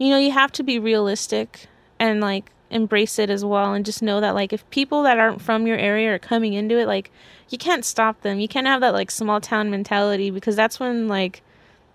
you 0.02 0.10
know, 0.10 0.18
you 0.18 0.32
have 0.32 0.52
to 0.54 0.64
be 0.64 0.80
realistic 0.80 1.68
and 2.00 2.22
like 2.22 2.52
embrace 2.72 3.20
it 3.20 3.30
as 3.30 3.46
well 3.46 3.76
and 3.76 3.86
just 3.86 4.02
know 4.02 4.20
that 4.20 4.34
like 4.34 4.52
if 4.52 4.68
people 4.72 5.04
that 5.04 5.20
aren't 5.20 5.40
from 5.40 5.68
your 5.68 5.78
area 5.78 6.12
are 6.12 6.18
coming 6.18 6.54
into 6.54 6.80
it 6.80 6.88
like 6.88 7.12
you 7.50 7.58
can't 7.60 7.86
stop 7.86 8.22
them. 8.22 8.40
You 8.40 8.48
can't 8.48 8.66
have 8.66 8.82
that 8.82 8.94
like 8.94 9.12
small 9.12 9.40
town 9.40 9.70
mentality 9.70 10.32
because 10.32 10.56
that's 10.56 10.80
when 10.80 11.08
like 11.08 11.44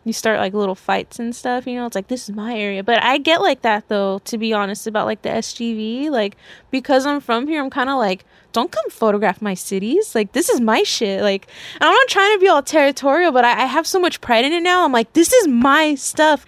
you 0.04 0.12
start 0.12 0.38
like 0.38 0.54
little 0.54 0.76
fights 0.76 1.18
and 1.18 1.34
stuff 1.34 1.66
you 1.66 1.74
know? 1.74 1.84
It's 1.84 1.96
like 1.96 2.06
this 2.06 2.28
is 2.28 2.36
my 2.36 2.56
area. 2.56 2.84
But 2.84 3.02
i 3.02 3.18
get 3.18 3.40
like 3.40 3.62
that 3.62 3.88
though 3.88 4.20
to 4.20 4.38
be 4.38 4.52
honest 4.52 4.86
about 4.86 5.06
like 5.06 5.22
the 5.22 5.30
sgv 5.30 6.08
like 6.08 6.36
because 6.70 7.06
i'm 7.06 7.18
from 7.20 7.48
here 7.48 7.60
i'm 7.60 7.70
kind 7.70 7.90
of 7.90 7.98
like 7.98 8.24
don't 8.52 8.70
come 8.70 8.88
photograph 8.88 9.42
my 9.42 9.54
cities. 9.54 10.14
Like 10.14 10.32
this 10.32 10.48
is 10.48 10.60
my 10.60 10.84
shit. 10.84 11.22
Like 11.22 11.48
i'm 11.80 11.92
not 11.92 12.08
trying 12.08 12.36
to 12.36 12.40
be 12.40 12.46
all 12.46 12.62
territorial 12.62 13.32
but 13.32 13.44
I, 13.44 13.62
I 13.62 13.66
have 13.66 13.84
so 13.84 13.98
much 13.98 14.20
pride 14.20 14.44
in 14.44 14.52
it 14.52 14.62
now. 14.62 14.84
I'm 14.84 14.92
like 14.92 15.12
this 15.14 15.32
is 15.32 15.48
my 15.48 15.96
stuff 15.96 16.46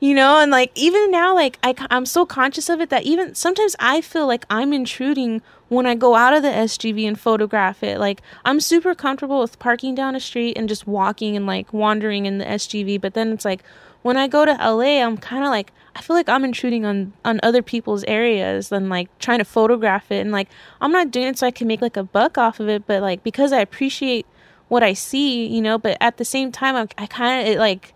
you 0.00 0.14
know 0.14 0.38
and 0.38 0.50
like 0.50 0.70
even 0.74 1.10
now 1.10 1.34
like 1.34 1.58
I, 1.62 1.74
i'm 1.90 2.06
so 2.06 2.24
conscious 2.24 2.68
of 2.68 2.80
it 2.80 2.90
that 2.90 3.02
even 3.02 3.34
sometimes 3.34 3.74
i 3.78 4.00
feel 4.00 4.26
like 4.26 4.44
i'm 4.48 4.72
intruding 4.72 5.42
when 5.68 5.86
i 5.86 5.94
go 5.94 6.14
out 6.14 6.34
of 6.34 6.42
the 6.42 6.48
sgv 6.48 7.06
and 7.06 7.18
photograph 7.18 7.82
it. 7.82 7.98
Like 7.98 8.22
i'm 8.44 8.60
super 8.60 8.94
comfortable 8.94 9.40
with 9.40 9.58
parking 9.58 9.94
down 9.94 10.14
a 10.14 10.20
street 10.20 10.56
and 10.56 10.68
just 10.68 10.86
walking 10.86 11.36
and 11.36 11.46
like 11.46 11.72
wandering 11.72 12.26
in 12.26 12.38
the 12.38 12.44
sgv 12.44 13.00
but 13.00 13.14
then 13.14 13.32
it's 13.32 13.44
like 13.44 13.62
when 14.02 14.16
i 14.16 14.28
go 14.28 14.44
to 14.44 14.52
la 14.52 14.80
i'm 14.80 15.16
kind 15.16 15.44
of 15.44 15.50
like 15.50 15.72
i 15.96 16.00
feel 16.00 16.14
like 16.14 16.28
i'm 16.28 16.44
intruding 16.44 16.84
on 16.84 17.12
on 17.24 17.40
other 17.42 17.62
people's 17.62 18.04
areas 18.04 18.70
and 18.70 18.88
like 18.88 19.08
trying 19.18 19.38
to 19.38 19.44
photograph 19.44 20.10
it. 20.12 20.20
And 20.20 20.30
like 20.30 20.48
i'm 20.80 20.92
not 20.92 21.10
doing 21.10 21.26
it 21.26 21.38
so 21.38 21.46
i 21.46 21.50
can 21.50 21.66
make 21.66 21.82
like 21.82 21.96
a 21.96 22.04
buck 22.04 22.38
off 22.38 22.60
of 22.60 22.68
it 22.68 22.86
but 22.86 23.02
like 23.02 23.24
because 23.24 23.52
i 23.52 23.60
appreciate 23.60 24.26
what 24.68 24.82
i 24.82 24.92
see 24.92 25.46
you 25.46 25.60
know 25.60 25.76
but 25.76 25.96
at 26.00 26.18
the 26.18 26.24
same 26.24 26.52
time 26.52 26.76
I'm, 26.76 26.88
I 26.96 27.06
kind 27.06 27.48
of 27.48 27.56
like 27.56 27.94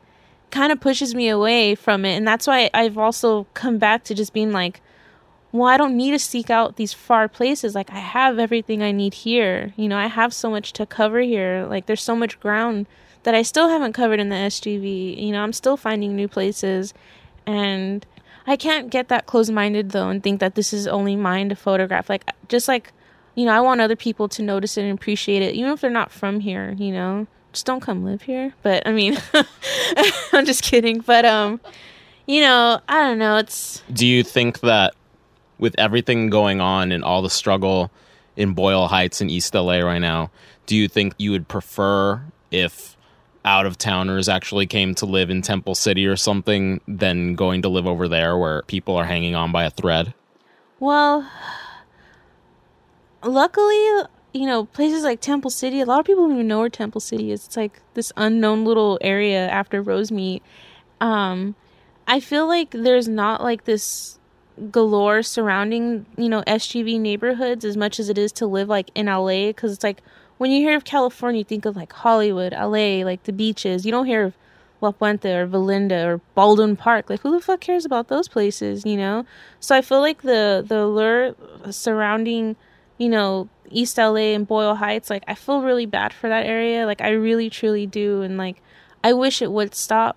kind 0.53 0.71
of 0.71 0.79
pushes 0.81 1.15
me 1.15 1.29
away 1.29 1.75
from 1.75 2.05
it. 2.05 2.15
And 2.15 2.29
that's 2.29 2.47
why 2.47 2.71
I've 2.73 2.97
also 2.97 3.49
come 3.55 3.79
back 3.79 4.05
to 4.05 4.15
just 4.15 4.33
being 4.33 4.53
like, 4.53 4.81
well, 5.51 5.67
I 5.69 5.77
don't 5.77 5.97
need 5.97 6.13
to 6.13 6.19
seek 6.19 6.49
out 6.49 6.77
these 6.77 6.93
far 6.93 7.27
places. 7.29 7.75
Like, 7.75 7.91
I 7.91 7.99
have 7.99 8.39
everything 8.39 8.83
I 8.83 8.93
need 8.93 9.15
here. 9.15 9.75
You 9.77 9.89
know, 9.89 9.99
I 9.99 10.07
have 10.07 10.33
so 10.33 10.49
much 10.51 10.73
to 10.75 10.87
cover 10.87 11.21
here. 11.21 11.67
Like, 11.69 11.87
there's 11.87 12.03
so 12.03 12.15
much 12.15 12.39
ground 12.39 12.87
that 13.25 13.35
I 13.35 13.43
still 13.43 13.69
haven't 13.69 13.93
covered 13.93 14.21
in 14.21 14.29
the 14.29 14.37
SGV. 14.37 15.21
You 15.21 15.33
know, 15.33 15.43
I'm 15.43 15.53
still 15.53 15.77
finding 15.77 16.15
new 16.15 16.29
places. 16.29 16.95
And 17.47 18.07
I 18.47 18.57
can't 18.57 18.91
get 18.91 19.09
that 19.09 19.27
closed 19.27 19.53
minded, 19.53 19.91
though, 19.91 20.09
and 20.09 20.23
think 20.23 20.41
that 20.41 20.55
this 20.55 20.73
is 20.73 20.87
only 20.87 21.17
mine 21.17 21.49
to 21.49 21.57
photograph. 21.57 22.09
Like, 22.09 22.31
just 22.49 22.69
like, 22.69 22.93
you 23.35 23.45
know, 23.47 23.53
I 23.53 23.61
want 23.61 23.81
other 23.81 23.97
people 23.97 24.29
to 24.29 24.43
notice 24.43 24.77
it 24.77 24.83
and 24.83 24.93
appreciate 24.93 25.43
it, 25.43 25.55
even 25.55 25.73
if 25.73 25.81
they're 25.81 25.91
not 25.91 26.13
from 26.13 26.41
here, 26.41 26.75
you 26.79 26.93
know? 26.93 27.27
Just 27.53 27.67
don't 27.67 27.81
come 27.81 28.05
live 28.05 28.23
here. 28.23 28.55
But 28.63 28.87
I 28.87 28.93
mean, 28.93 29.19
I'm 30.33 30.45
just 30.45 30.63
kidding. 30.63 31.01
But 31.01 31.25
um, 31.25 31.61
you 32.27 32.41
know, 32.41 32.81
I 32.89 33.01
don't 33.01 33.19
know. 33.19 33.37
It's. 33.37 33.83
Do 33.93 34.07
you 34.07 34.23
think 34.23 34.61
that 34.61 34.95
with 35.59 35.75
everything 35.79 36.31
going 36.31 36.61
on 36.61 36.93
and 36.93 37.05
all 37.05 37.23
the 37.23 37.31
struggle 37.31 37.91
in 38.37 38.55
Boyle 38.55 38.89
Heights 38.89 39.21
and 39.21 39.31
East 39.31 39.55
LA 39.55 39.79
right 39.79 39.99
now, 39.99 40.31
do 40.67 40.77
you 40.77 40.89
think 40.89 41.15
you 41.19 41.31
would 41.31 41.49
prefer 41.49 42.23
if 42.51 42.97
out 43.45 43.67
of 43.67 43.77
towners 43.77 44.29
actually 44.29 44.67
came 44.67 44.95
to 44.95 45.07
live 45.07 45.31
in 45.31 45.43
Temple 45.43 45.75
City 45.75 46.07
or 46.07 46.17
something 46.17 46.81
than 46.87 47.35
going 47.35 47.63
to 47.63 47.69
live 47.69 47.87
over 47.87 48.09
there 48.09 48.37
where 48.37 48.63
people 48.63 48.97
are 48.97 49.05
hanging 49.05 49.35
on 49.35 49.53
by 49.53 49.65
a 49.65 49.71
thread? 49.71 50.15
Well, 50.79 51.29
luckily, 53.23 54.03
you 54.33 54.47
know, 54.47 54.65
places 54.65 55.05
like 55.05 55.21
Temple 55.21 55.51
City, 55.51 55.81
a 55.81 55.87
lot 55.87 56.01
of 56.01 56.07
people 56.07 56.27
don't 56.27 56.37
even 56.37 56.49
know 56.49 56.61
where 56.61 56.69
Temple 56.69 57.01
City 57.01 57.33
is. 57.33 57.47
It's 57.47 57.57
like 57.57 57.81
this 57.95 58.13
unknown 58.17 58.65
little 58.65 58.99
area 59.01 59.49
after 59.49 59.83
Rosemead. 59.83 60.41
Um, 61.01 61.55
I 62.07 62.21
feel 62.21 62.47
like 62.47 62.71
there's 62.71 63.09
not 63.09 63.43
like 63.43 63.65
this 63.65 64.19
galore 64.71 65.23
surrounding, 65.23 66.07
you 66.17 66.29
know, 66.29 66.43
SGV 66.47 67.01
neighborhoods 67.01 67.65
as 67.65 67.77
much 67.77 67.99
as 68.01 68.09
it 68.09 68.19
is 68.19 68.33
to 68.33 68.47
live 68.47 68.69
like 68.69 68.91
in 68.95 69.07
LA. 69.07 69.49
Because 69.49 69.73
it's 69.73 69.85
like 69.85 70.03
when 70.39 70.51
you 70.51 70.61
hear 70.61 70.77
of 70.77 70.85
California, 70.85 71.41
you 71.41 71.45
think 71.45 71.65
of 71.65 71.77
like 71.77 71.93
Hollywood, 71.93 72.53
LA, 72.53 73.05
like 73.05 73.25
the 73.25 73.33
beaches. 73.33 73.85
You 73.85 73.93
don't 73.93 74.07
hear 74.07 74.25
of 74.25 74.35
La 74.81 74.91
Puente 74.91 75.27
or 75.27 75.47
Valinda 75.47 76.05
or 76.07 76.21
Baldwin 76.35 76.77
Park. 76.77 77.09
Like 77.09 77.21
who 77.21 77.33
the 77.33 77.41
fuck 77.41 77.61
cares 77.61 77.85
about 77.85 78.09
those 78.09 78.29
places, 78.29 78.85
you 78.85 78.97
know? 78.97 79.25
So 79.61 79.77
I 79.77 79.83
feel 79.83 80.01
like 80.01 80.23
the 80.23 80.65
the 80.67 80.81
allure 80.85 81.35
surrounding, 81.71 82.57
you 82.99 83.09
know, 83.09 83.49
East 83.73 83.99
LA 83.99 84.35
and 84.35 84.47
Boyle 84.47 84.77
Heights, 84.77 85.11
like 85.11 85.25
I 85.27 85.35
feel 85.35 85.63
really 85.63 85.87
bad 85.87 86.13
for 86.13 86.29
that 86.29 86.47
area. 86.47 86.87
Like 86.87 87.01
I 87.01 87.11
really 87.11 87.51
truly 87.51 87.87
do 87.87 88.23
and 88.23 88.37
like 88.37 88.63
I 89.03 89.13
wish 89.13 89.43
it 89.43 89.51
would 89.51 89.75
stop. 89.75 90.17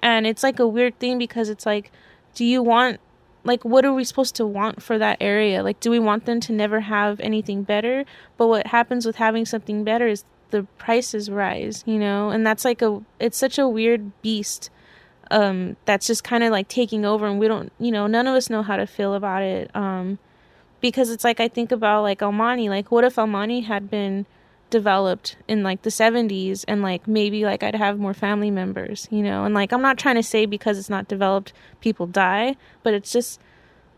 And 0.00 0.26
it's 0.26 0.42
like 0.42 0.58
a 0.58 0.68
weird 0.68 0.98
thing 0.98 1.18
because 1.18 1.48
it's 1.48 1.66
like 1.66 1.90
do 2.34 2.44
you 2.44 2.62
want 2.62 3.00
like 3.44 3.64
what 3.64 3.84
are 3.84 3.92
we 3.92 4.04
supposed 4.04 4.34
to 4.36 4.46
want 4.46 4.82
for 4.82 4.98
that 4.98 5.18
area? 5.20 5.62
Like 5.62 5.80
do 5.80 5.90
we 5.90 5.98
want 5.98 6.26
them 6.26 6.40
to 6.40 6.52
never 6.52 6.80
have 6.80 7.20
anything 7.20 7.62
better? 7.62 8.04
But 8.36 8.48
what 8.48 8.66
happens 8.68 9.06
with 9.06 9.16
having 9.16 9.46
something 9.46 9.84
better 9.84 10.06
is 10.06 10.24
the 10.50 10.64
prices 10.78 11.30
rise, 11.30 11.82
you 11.86 11.98
know? 11.98 12.30
And 12.30 12.46
that's 12.46 12.64
like 12.64 12.82
a 12.82 13.02
it's 13.18 13.38
such 13.38 13.58
a 13.58 13.68
weird 13.68 14.20
beast 14.22 14.70
um 15.30 15.74
that's 15.86 16.06
just 16.06 16.22
kind 16.22 16.44
of 16.44 16.52
like 16.52 16.68
taking 16.68 17.06
over 17.06 17.26
and 17.26 17.38
we 17.38 17.48
don't, 17.48 17.72
you 17.78 17.90
know, 17.90 18.06
none 18.06 18.26
of 18.26 18.34
us 18.34 18.50
know 18.50 18.62
how 18.62 18.76
to 18.76 18.86
feel 18.86 19.14
about 19.14 19.42
it. 19.42 19.74
Um 19.74 20.18
because 20.84 21.08
it's 21.08 21.24
like 21.24 21.40
I 21.40 21.48
think 21.48 21.72
about 21.72 22.02
like 22.02 22.20
El 22.20 22.30
Monte, 22.30 22.68
like 22.68 22.90
what 22.90 23.04
if 23.04 23.16
El 23.16 23.26
Monte 23.26 23.62
had 23.62 23.88
been 23.88 24.26
developed 24.68 25.34
in 25.48 25.62
like 25.62 25.80
the 25.80 25.88
70s 25.88 26.62
and 26.68 26.82
like 26.82 27.08
maybe 27.08 27.46
like 27.46 27.62
I'd 27.62 27.74
have 27.74 27.98
more 27.98 28.12
family 28.12 28.50
members, 28.50 29.08
you 29.10 29.22
know? 29.22 29.46
And 29.46 29.54
like 29.54 29.72
I'm 29.72 29.80
not 29.80 29.96
trying 29.96 30.16
to 30.16 30.22
say 30.22 30.44
because 30.44 30.78
it's 30.78 30.90
not 30.90 31.08
developed 31.08 31.54
people 31.80 32.06
die, 32.06 32.56
but 32.82 32.92
it's 32.92 33.10
just 33.10 33.40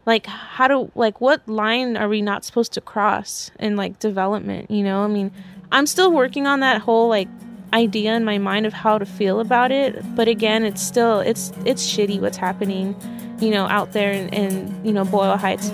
like 0.06 0.26
how 0.26 0.68
do 0.68 0.92
like 0.94 1.20
what 1.20 1.48
line 1.48 1.96
are 1.96 2.08
we 2.08 2.22
not 2.22 2.44
supposed 2.44 2.72
to 2.74 2.80
cross 2.80 3.50
in 3.58 3.74
like 3.74 3.98
development, 3.98 4.70
you 4.70 4.84
know? 4.84 5.02
I 5.02 5.08
mean, 5.08 5.32
I'm 5.72 5.88
still 5.88 6.12
working 6.12 6.46
on 6.46 6.60
that 6.60 6.82
whole 6.82 7.08
like 7.08 7.26
idea 7.72 8.14
in 8.14 8.24
my 8.24 8.38
mind 8.38 8.64
of 8.64 8.72
how 8.72 8.96
to 8.96 9.04
feel 9.04 9.40
about 9.40 9.72
it, 9.72 10.00
but 10.14 10.28
again, 10.28 10.64
it's 10.64 10.82
still 10.82 11.18
it's 11.18 11.52
it's 11.64 11.84
shitty 11.84 12.20
what's 12.20 12.36
happening, 12.36 12.94
you 13.40 13.50
know, 13.50 13.66
out 13.66 13.90
there 13.90 14.12
in, 14.12 14.28
in 14.28 14.84
you 14.86 14.92
know 14.92 15.04
Boyle 15.04 15.36
Heights 15.36 15.72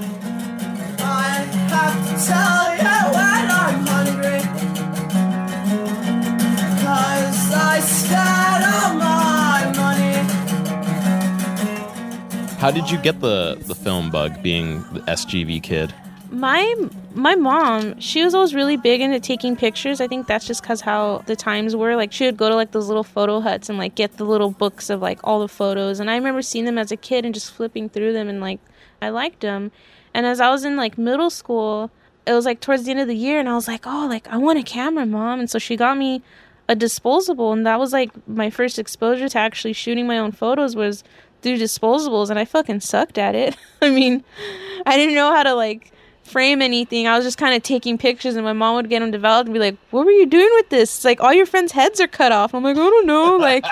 have 1.03 1.99
to 2.07 2.15
tell 2.27 2.65
you 2.77 2.97
when 3.17 3.45
I'm 3.63 3.87
hungry. 3.87 4.43
Cause 6.83 7.43
I 7.53 7.81
spent 7.81 8.63
all 8.73 8.95
my 8.99 9.61
money. 9.77 10.17
How 12.59 12.71
did 12.71 12.91
you 12.91 12.99
get 12.99 13.21
the, 13.21 13.57
the 13.67 13.75
film 13.75 14.11
bug 14.11 14.43
being 14.43 14.83
the 14.93 15.01
SGV 15.01 15.63
kid? 15.63 15.95
my 16.33 16.75
my 17.13 17.35
mom 17.35 17.99
she 18.01 18.25
was 18.25 18.35
always 18.35 18.55
really 18.55 18.79
big 18.79 19.03
into 19.03 19.21
taking 19.21 19.55
pictures 19.55 20.01
i 20.01 20.09
think 20.09 20.27
that's 20.27 20.47
just 20.47 20.63
because 20.63 20.81
how 20.81 21.19
the 21.27 21.37
times 21.37 21.77
were 21.77 21.95
like 21.95 22.11
she 22.11 22.25
would 22.25 22.39
go 22.39 22.49
to 22.49 22.55
like 22.55 22.71
those 22.71 22.89
little 22.89 23.05
photo 23.05 23.39
huts 23.39 23.69
and 23.69 23.79
like 23.79 23.95
get 23.95 24.17
the 24.17 24.25
little 24.25 24.51
books 24.51 24.89
of 24.89 25.03
like 25.03 25.21
all 25.23 25.41
the 25.41 25.49
photos 25.49 26.01
and 26.01 26.11
i 26.11 26.17
remember 26.17 26.41
seeing 26.41 26.65
them 26.65 26.79
as 26.79 26.91
a 26.91 26.97
kid 26.97 27.27
and 27.27 27.35
just 27.35 27.53
flipping 27.53 27.87
through 27.87 28.15
them 28.15 28.31
and 28.31 28.41
like 28.41 28.61
i 29.03 29.11
liked 29.11 29.41
them 29.41 29.71
and 30.15 30.27
as 30.27 30.41
I 30.41 30.51
was 30.51 30.65
in 30.65 30.77
like 30.77 30.99
middle 30.99 31.31
school, 31.31 31.91
it 32.27 32.33
was 32.33 32.45
like 32.45 32.61
towards 32.61 32.85
the 32.85 32.91
end 32.91 33.01
of 33.01 33.09
the 33.09 33.17
year 33.17 33.41
and 33.41 33.49
I 33.49 33.55
was 33.55 33.69
like, 33.69 33.87
"Oh, 33.87 34.07
like 34.09 34.29
I 34.29 34.37
want 34.37 34.59
a 34.59 34.63
camera, 34.63 35.07
mom." 35.07 35.41
And 35.41 35.51
so 35.51 35.59
she 35.59 35.77
got 35.77 35.97
me 35.97 36.23
a 36.69 36.75
disposable 36.75 37.53
and 37.53 37.67
that 37.67 37.79
was 37.79 37.93
like 37.93 38.11
my 38.29 38.49
first 38.51 38.79
exposure 38.79 39.29
to 39.29 39.39
actually 39.39 39.73
shooting 39.73 40.07
my 40.07 40.19
own 40.19 40.33
photos 40.33 40.77
was 40.77 41.03
through 41.43 41.59
disposables 41.59 42.31
and 42.31 42.39
I 42.39 42.45
fucking 42.45 42.81
sucked 42.81 43.19
at 43.19 43.35
it. 43.35 43.57
I 43.83 43.91
mean, 43.91 44.23
I 44.87 44.97
didn't 44.97 45.15
know 45.15 45.35
how 45.35 45.43
to 45.43 45.55
like 45.55 45.93
frame 46.23 46.63
anything. 46.63 47.07
I 47.09 47.17
was 47.17 47.25
just 47.25 47.39
kind 47.39 47.55
of 47.55 47.63
taking 47.63 47.99
pictures 47.99 48.37
and 48.37 48.45
my 48.45 48.53
mom 48.53 48.77
would 48.77 48.89
get 48.89 49.01
them 49.01 49.11
developed 49.11 49.49
and 49.49 49.55
be 49.55 49.61
like, 49.61 49.77
"What 49.91 50.05
were 50.07 50.13
you 50.13 50.27
doing 50.27 50.49
with 50.53 50.69
this?" 50.69 50.97
It's 50.97 51.05
like 51.05 51.21
all 51.21 51.33
your 51.33 51.47
friends' 51.47 51.73
heads 51.73 52.01
are 52.01 52.09
cut 52.09 52.33
off. 52.33 52.55
I'm 52.55 52.63
like, 52.63 52.77
"I 52.77 52.81
don't 52.81 53.07
know." 53.07 53.37
Like 53.37 53.65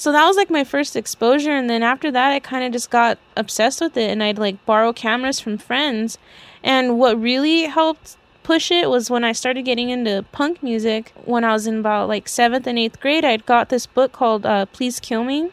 So 0.00 0.12
that 0.12 0.26
was 0.26 0.38
like 0.38 0.48
my 0.48 0.64
first 0.64 0.96
exposure 0.96 1.50
and 1.50 1.68
then 1.68 1.82
after 1.82 2.10
that 2.10 2.30
I 2.30 2.38
kind 2.38 2.64
of 2.64 2.72
just 2.72 2.88
got 2.88 3.18
obsessed 3.36 3.82
with 3.82 3.98
it 3.98 4.08
and 4.08 4.22
I'd 4.22 4.38
like 4.38 4.64
borrow 4.64 4.94
cameras 4.94 5.40
from 5.40 5.58
friends. 5.58 6.16
And 6.64 6.98
what 6.98 7.20
really 7.20 7.64
helped 7.64 8.16
push 8.42 8.70
it 8.70 8.88
was 8.88 9.10
when 9.10 9.24
I 9.24 9.32
started 9.32 9.66
getting 9.66 9.90
into 9.90 10.24
punk 10.32 10.62
music 10.62 11.12
when 11.26 11.44
I 11.44 11.52
was 11.52 11.66
in 11.66 11.80
about 11.80 12.08
like 12.08 12.28
7th 12.28 12.66
and 12.66 12.78
8th 12.78 12.98
grade. 12.98 13.26
I'd 13.26 13.44
got 13.44 13.68
this 13.68 13.84
book 13.84 14.12
called 14.12 14.46
uh, 14.46 14.64
Please 14.64 15.00
Kill 15.00 15.22
Me 15.22 15.50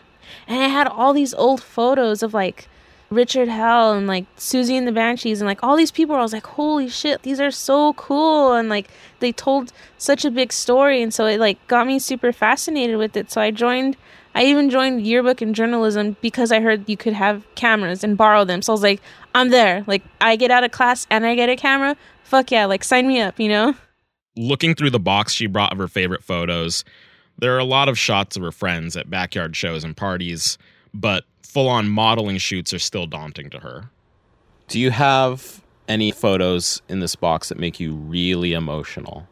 and 0.48 0.64
it 0.64 0.72
had 0.72 0.88
all 0.88 1.12
these 1.12 1.34
old 1.34 1.62
photos 1.62 2.24
of 2.24 2.34
like 2.34 2.70
Richard 3.10 3.48
Hell 3.48 3.94
and 3.94 4.08
like 4.08 4.26
Siouxsie 4.36 4.78
and 4.78 4.88
the 4.88 4.92
Banshees 4.92 5.42
and 5.42 5.48
like 5.48 5.64
all 5.64 5.76
these 5.76 5.92
people. 5.92 6.16
I 6.16 6.22
was 6.22 6.34
like, 6.34 6.46
holy 6.46 6.90
shit, 6.90 7.22
these 7.24 7.40
are 7.40 7.52
so 7.52 7.94
cool. 7.94 8.54
And 8.54 8.70
like 8.70 8.90
they 9.20 9.32
told 9.32 9.72
such 9.98 10.26
a 10.26 10.32
big 10.32 10.52
story. 10.52 11.02
And 11.02 11.14
so 11.14 11.26
it 11.26 11.40
like 11.40 11.66
got 11.68 11.88
me 11.88 12.00
super 12.00 12.32
fascinated 12.32 12.98
with 12.98 13.16
it. 13.16 13.32
So 13.32 13.42
I 13.42 13.52
joined, 13.52 13.98
I 14.36 14.44
even 14.44 14.70
joined 14.70 15.06
yearbook 15.06 15.42
and 15.42 15.56
journalism 15.56 16.18
because 16.22 16.52
I 16.52 16.60
heard 16.60 16.88
you 16.90 16.98
could 16.98 17.14
have 17.14 17.46
cameras 17.56 18.04
and 18.04 18.18
borrow 18.18 18.44
them. 18.44 18.62
So 18.62 18.74
I 18.74 18.76
was 18.76 18.84
like, 18.84 19.02
I'm 19.34 19.50
there. 19.50 19.84
Like 19.88 20.04
I 20.20 20.36
get 20.36 20.52
out 20.52 20.64
of 20.64 20.72
class 20.72 21.08
and 21.10 21.26
I 21.26 21.36
get 21.36 21.50
a 21.50 21.56
camera 21.56 21.96
fuck 22.28 22.52
yeah, 22.52 22.66
like 22.66 22.84
sign 22.84 23.08
me 23.08 23.20
up, 23.20 23.40
you 23.40 23.50
know? 23.50 23.74
Looking 24.36 24.76
through 24.76 24.92
the 24.92 25.00
box 25.00 25.34
she 25.34 25.48
brought 25.48 25.72
of 25.72 25.78
her 25.78 25.88
favorite 25.88 26.24
photos, 26.24 26.84
there 27.38 27.56
are 27.56 27.60
a 27.60 27.64
lot 27.64 27.90
of 27.90 27.98
shots 27.98 28.36
of 28.36 28.44
her 28.44 28.52
friends 28.52 28.96
at 28.96 29.10
backyard 29.10 29.56
shows 29.56 29.84
and 29.84 29.96
parties, 29.96 30.58
but 30.94 31.26
full 31.44 31.70
on 31.70 31.90
modeling 31.90 32.38
shoots 32.38 32.74
are 32.74 32.80
still 32.80 33.08
daunting 33.08 33.50
to 33.50 33.60
her. 33.60 33.90
Do 34.68 34.80
you 34.80 34.92
have 34.92 35.62
any 35.88 36.12
photos 36.12 36.82
in 36.90 37.00
this 37.00 37.16
box 37.16 37.50
that 37.50 37.60
make 37.60 37.80
you 37.80 37.94
really 37.96 38.54
emotional? 38.54 39.28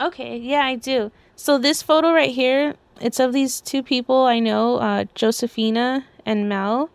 Okay, 0.00 0.36
yeah, 0.36 0.62
I 0.62 0.76
do. 0.76 1.10
So 1.34 1.58
this 1.58 1.82
photo 1.82 2.12
right 2.12 2.30
here, 2.30 2.76
it's 3.00 3.18
of 3.18 3.32
these 3.32 3.60
two 3.60 3.82
people 3.82 4.24
I 4.24 4.38
know, 4.38 4.76
uh, 4.76 5.04
Josephina 5.14 6.06
and 6.24 6.48
Mel. 6.48 6.90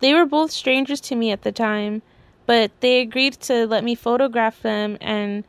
They 0.00 0.14
were 0.14 0.26
both 0.26 0.52
strangers 0.52 1.00
to 1.02 1.16
me 1.16 1.32
at 1.32 1.42
the 1.42 1.52
time, 1.52 2.02
but 2.46 2.70
they 2.80 3.00
agreed 3.00 3.34
to 3.40 3.66
let 3.66 3.82
me 3.82 3.94
photograph 3.94 4.62
them 4.62 4.96
and 5.00 5.44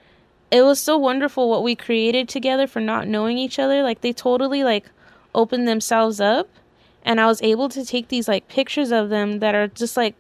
it 0.50 0.62
was 0.62 0.80
so 0.80 0.98
wonderful 0.98 1.50
what 1.50 1.64
we 1.64 1.76
created 1.76 2.30
together 2.30 2.68
for 2.68 2.80
not 2.80 3.08
knowing 3.08 3.38
each 3.38 3.60
other 3.60 3.84
like 3.84 4.02
they 4.02 4.14
totally 4.14 4.64
like 4.64 4.90
opened 5.38 5.68
themselves 5.68 6.20
up 6.20 6.50
and 7.04 7.22
i 7.22 7.26
was 7.28 7.42
able 7.42 7.70
to 7.70 7.86
take 7.86 8.08
these 8.08 8.28
like 8.28 8.48
pictures 8.48 8.92
of 8.92 9.10
them 9.10 9.40
that 9.40 9.56
are 9.56 9.68
just 9.68 9.96
like 9.96 10.16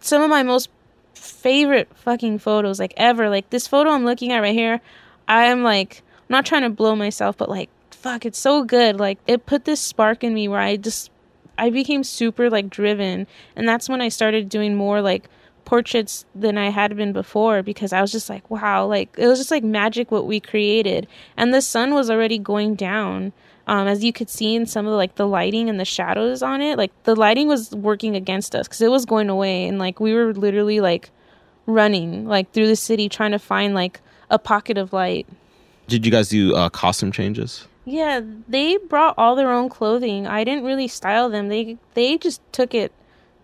some 0.00 0.22
of 0.22 0.30
my 0.30 0.42
most 0.42 0.70
favorite 1.14 1.88
fucking 1.94 2.38
photos 2.38 2.80
like 2.80 2.94
ever 2.96 3.28
like 3.28 3.48
this 3.50 3.66
photo 3.66 3.90
i'm 3.90 4.04
looking 4.04 4.32
at 4.32 4.40
right 4.40 4.54
here 4.54 4.80
i 5.28 5.44
am 5.44 5.62
like 5.62 6.02
i'm 6.20 6.24
not 6.30 6.46
trying 6.46 6.62
to 6.62 6.70
blow 6.70 6.96
myself 6.96 7.36
but 7.36 7.48
like 7.48 7.68
fuck 7.90 8.24
it's 8.24 8.38
so 8.38 8.64
good 8.64 8.98
like 8.98 9.18
it 9.26 9.46
put 9.46 9.64
this 9.64 9.80
spark 9.80 10.24
in 10.24 10.34
me 10.34 10.48
where 10.48 10.60
i 10.60 10.76
just 10.76 11.10
i 11.58 11.70
became 11.70 12.02
super 12.02 12.48
like 12.48 12.70
driven 12.70 13.26
and 13.54 13.68
that's 13.68 13.88
when 13.88 14.00
i 14.00 14.08
started 14.08 14.48
doing 14.48 14.74
more 14.74 15.00
like 15.00 15.28
portraits 15.66 16.24
than 16.34 16.56
I 16.56 16.70
had 16.70 16.96
been 16.96 17.12
before 17.12 17.62
because 17.62 17.92
I 17.92 18.00
was 18.00 18.10
just 18.10 18.30
like, 18.30 18.48
wow, 18.50 18.86
like 18.86 19.14
it 19.18 19.26
was 19.26 19.38
just 19.38 19.50
like 19.50 19.64
magic 19.64 20.10
what 20.10 20.26
we 20.26 20.40
created. 20.40 21.06
And 21.36 21.52
the 21.52 21.60
sun 21.60 21.92
was 21.92 22.08
already 22.08 22.38
going 22.38 22.76
down. 22.76 23.34
Um, 23.68 23.88
as 23.88 24.04
you 24.04 24.12
could 24.12 24.30
see 24.30 24.54
in 24.54 24.66
some 24.66 24.86
of 24.86 24.92
the, 24.92 24.96
like 24.96 25.16
the 25.16 25.26
lighting 25.26 25.68
and 25.68 25.80
the 25.80 25.84
shadows 25.84 26.40
on 26.42 26.60
it, 26.60 26.78
like 26.78 26.92
the 27.02 27.16
lighting 27.16 27.48
was 27.48 27.72
working 27.72 28.14
against 28.14 28.54
us 28.54 28.68
because 28.68 28.80
it 28.80 28.90
was 28.90 29.04
going 29.04 29.28
away, 29.28 29.66
and 29.66 29.78
like 29.78 29.98
we 29.98 30.14
were 30.14 30.32
literally 30.32 30.80
like 30.80 31.10
running 31.66 32.28
like 32.28 32.52
through 32.52 32.68
the 32.68 32.76
city 32.76 33.08
trying 33.08 33.32
to 33.32 33.38
find 33.38 33.74
like 33.74 34.00
a 34.30 34.38
pocket 34.38 34.78
of 34.78 34.92
light. 34.92 35.26
Did 35.88 36.06
you 36.06 36.12
guys 36.12 36.28
do 36.28 36.54
uh, 36.54 36.68
costume 36.68 37.12
changes? 37.12 37.66
Yeah, 37.84 38.20
they 38.48 38.76
brought 38.76 39.14
all 39.16 39.36
their 39.36 39.50
own 39.52 39.68
clothing. 39.68 40.26
I 40.26 40.42
didn't 40.42 40.64
really 40.64 40.88
style 40.88 41.28
them. 41.28 41.48
They 41.48 41.76
they 41.94 42.18
just 42.18 42.40
took 42.52 42.74
it 42.74 42.92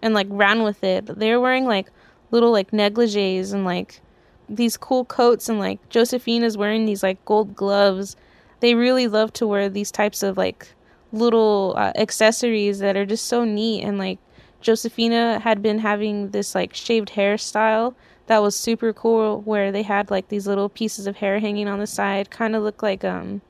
and 0.03 0.15
like 0.15 0.27
ran 0.31 0.63
with 0.63 0.83
it. 0.83 1.07
They 1.07 1.31
were 1.31 1.41
wearing 1.41 1.65
like 1.65 1.91
little 2.33 2.51
like 2.51 2.73
negligees 2.73 3.53
and 3.53 3.65
like 3.65 4.01
these 4.49 4.77
cool 4.77 5.05
coats 5.05 5.49
and 5.49 5.59
like 5.59 5.89
Josephine 5.89 6.43
is 6.43 6.57
wearing 6.57 6.87
these 6.87 7.03
like 7.03 7.25
gold 7.25 7.55
gloves. 7.55 8.17
They 8.63 8.77
really 8.77 9.09
love 9.09 9.33
to 9.35 9.47
wear 9.47 9.69
these 9.69 9.91
types 9.91 10.23
of 10.23 10.37
like 10.37 10.69
little 11.13 11.75
uh, 11.77 11.93
accessories 11.97 12.79
that 12.79 12.97
are 12.97 13.05
just 13.05 13.27
so 13.27 13.45
neat. 13.45 13.83
And 13.83 13.99
like 13.99 14.21
Josephina 14.61 15.41
had 15.41 15.63
been 15.63 15.81
having 15.81 16.31
this 16.31 16.55
like 16.55 16.73
shaved 16.73 17.11
hairstyle 17.11 17.97
that 18.29 18.41
was 18.41 18.55
super 18.55 18.93
cool 18.93 19.41
where 19.41 19.73
they 19.73 19.83
had 19.83 20.13
like 20.13 20.29
these 20.29 20.47
little 20.47 20.69
pieces 20.69 21.09
of 21.09 21.17
hair 21.17 21.41
hanging 21.41 21.67
on 21.67 21.81
the 21.81 21.89
side 21.89 22.31
kind 22.31 22.55
of 22.55 22.63
look 22.63 22.85
like 22.85 23.03
um 23.03 23.43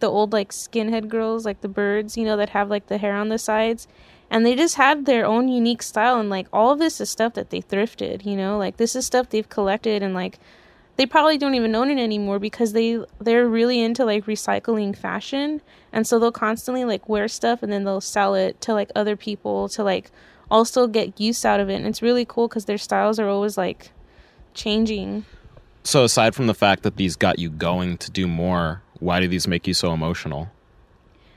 the 0.00 0.08
old 0.08 0.32
like 0.32 0.50
skinhead 0.50 1.08
girls 1.08 1.46
like 1.46 1.60
the 1.60 1.68
birds 1.68 2.16
you 2.16 2.24
know 2.24 2.36
that 2.36 2.48
have 2.48 2.68
like 2.68 2.88
the 2.88 2.98
hair 2.98 3.14
on 3.14 3.28
the 3.28 3.38
sides. 3.38 3.86
And 4.28 4.44
they 4.44 4.56
just 4.56 4.74
had 4.74 5.06
their 5.06 5.24
own 5.24 5.46
unique 5.46 5.82
style. 5.82 6.18
And 6.18 6.28
like 6.28 6.48
all 6.52 6.72
of 6.72 6.80
this 6.80 7.00
is 7.00 7.08
stuff 7.08 7.34
that 7.34 7.50
they 7.50 7.62
thrifted 7.62 8.26
you 8.26 8.34
know? 8.34 8.58
Like 8.58 8.78
this 8.78 8.96
is 8.96 9.06
stuff 9.06 9.30
they've 9.30 9.48
collected 9.48 10.02
and 10.02 10.12
like 10.12 10.40
they 10.96 11.06
probably 11.06 11.38
don't 11.38 11.54
even 11.54 11.74
own 11.74 11.90
it 11.90 12.02
anymore 12.02 12.38
because 12.38 12.72
they 12.72 13.02
they're 13.20 13.46
really 13.46 13.80
into 13.80 14.04
like 14.04 14.26
recycling 14.26 14.96
fashion 14.96 15.60
and 15.92 16.06
so 16.06 16.18
they'll 16.18 16.32
constantly 16.32 16.84
like 16.84 17.08
wear 17.08 17.28
stuff 17.28 17.62
and 17.62 17.72
then 17.72 17.84
they'll 17.84 18.00
sell 18.00 18.34
it 18.34 18.60
to 18.60 18.72
like 18.72 18.90
other 18.94 19.16
people 19.16 19.68
to 19.68 19.82
like 19.82 20.10
also 20.50 20.86
get 20.86 21.20
use 21.20 21.44
out 21.44 21.60
of 21.60 21.68
it 21.68 21.74
and 21.74 21.86
it's 21.86 22.02
really 22.02 22.24
cool 22.24 22.48
because 22.48 22.64
their 22.66 22.78
styles 22.78 23.18
are 23.18 23.28
always 23.28 23.56
like 23.56 23.90
changing 24.54 25.24
so 25.82 26.04
aside 26.04 26.34
from 26.34 26.46
the 26.46 26.54
fact 26.54 26.82
that 26.82 26.96
these 26.96 27.16
got 27.16 27.38
you 27.38 27.50
going 27.50 27.96
to 27.98 28.10
do 28.10 28.26
more 28.26 28.82
why 29.00 29.20
do 29.20 29.28
these 29.28 29.46
make 29.46 29.66
you 29.66 29.74
so 29.74 29.92
emotional 29.92 30.50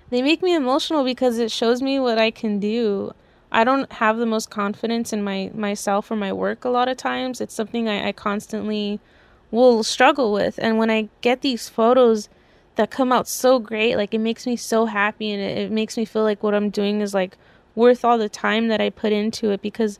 they 0.09 0.21
make 0.21 0.41
me 0.41 0.55
emotional 0.55 1.03
because 1.03 1.37
it 1.37 1.51
shows 1.51 1.81
me 1.81 1.99
what 1.99 2.17
I 2.17 2.31
can 2.31 2.59
do. 2.59 3.11
I 3.51 3.63
don't 3.63 3.91
have 3.93 4.17
the 4.17 4.25
most 4.25 4.49
confidence 4.49 5.13
in 5.13 5.23
my 5.23 5.51
myself 5.53 6.09
or 6.09 6.15
my 6.15 6.33
work 6.33 6.65
a 6.65 6.69
lot 6.69 6.87
of 6.87 6.97
times. 6.97 7.41
It's 7.41 7.53
something 7.53 7.87
I, 7.87 8.09
I 8.09 8.11
constantly 8.11 8.99
will 9.51 9.83
struggle 9.83 10.31
with. 10.31 10.59
And 10.61 10.77
when 10.77 10.89
I 10.89 11.09
get 11.21 11.41
these 11.41 11.69
photos 11.69 12.29
that 12.75 12.91
come 12.91 13.11
out 13.11 13.27
so 13.27 13.59
great, 13.59 13.95
like 13.95 14.13
it 14.13 14.19
makes 14.19 14.45
me 14.45 14.55
so 14.55 14.85
happy 14.85 15.31
and 15.31 15.41
it, 15.41 15.57
it 15.57 15.71
makes 15.71 15.97
me 15.97 16.05
feel 16.05 16.23
like 16.23 16.43
what 16.43 16.53
I'm 16.53 16.69
doing 16.69 17.01
is 17.01 17.13
like 17.13 17.37
worth 17.75 18.03
all 18.03 18.17
the 18.17 18.29
time 18.29 18.67
that 18.67 18.81
I 18.81 18.89
put 18.89 19.11
into 19.11 19.51
it 19.51 19.61
because 19.61 19.99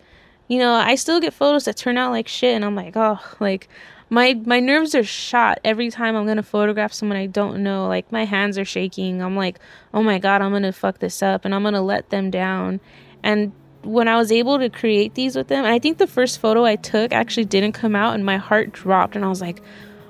you 0.49 0.57
know, 0.57 0.73
I 0.73 0.95
still 0.95 1.19
get 1.19 1.33
photos 1.33 1.65
that 1.65 1.77
turn 1.77 1.95
out 1.95 2.12
like 2.12 2.27
shit 2.27 2.55
and 2.55 2.65
I'm 2.65 2.75
like, 2.75 2.97
oh, 2.97 3.19
like 3.39 3.69
my 4.09 4.33
my 4.45 4.59
nerves 4.59 4.95
are 4.95 5.03
shot 5.03 5.59
every 5.63 5.91
time 5.91 6.15
I'm 6.15 6.25
gonna 6.25 6.43
photograph 6.43 6.91
someone 6.91 7.17
I 7.17 7.27
don't 7.27 7.62
know. 7.62 7.88
Like 7.88 8.12
my 8.12 8.25
hands 8.25 8.57
are 8.57 8.65
shaking. 8.65 9.21
I'm 9.21 9.35
like, 9.35 9.59
oh 9.93 10.01
my 10.01 10.17
god, 10.17 10.41
I'm 10.41 10.51
gonna 10.51 10.73
fuck 10.73 10.99
this 10.99 11.21
up 11.21 11.45
and 11.45 11.53
I'm 11.53 11.63
gonna 11.63 11.83
let 11.83 12.09
them 12.09 12.31
down. 12.31 12.79
And 13.21 13.51
when 13.84 14.08
I 14.08 14.18
was 14.18 14.32
able 14.32 14.60
to 14.60 14.70
create 14.70 15.15
these 15.15 15.36
with 15.36 15.48
them, 15.48 15.65
and 15.65 15.74
I 15.74 15.80
think 15.80 15.98
the 15.98 16.08
first 16.08 16.39
photo 16.39 16.65
I 16.65 16.76
took 16.76 17.12
actually 17.12 17.46
didn't 17.46 17.74
come 17.74 17.96
out, 17.96 18.13
and 18.15 18.26
my 18.26 18.38
heart 18.38 18.72
dropped, 18.72 19.15
and 19.15 19.24
I 19.24 19.30
was 19.30 19.42
like, 19.42 19.62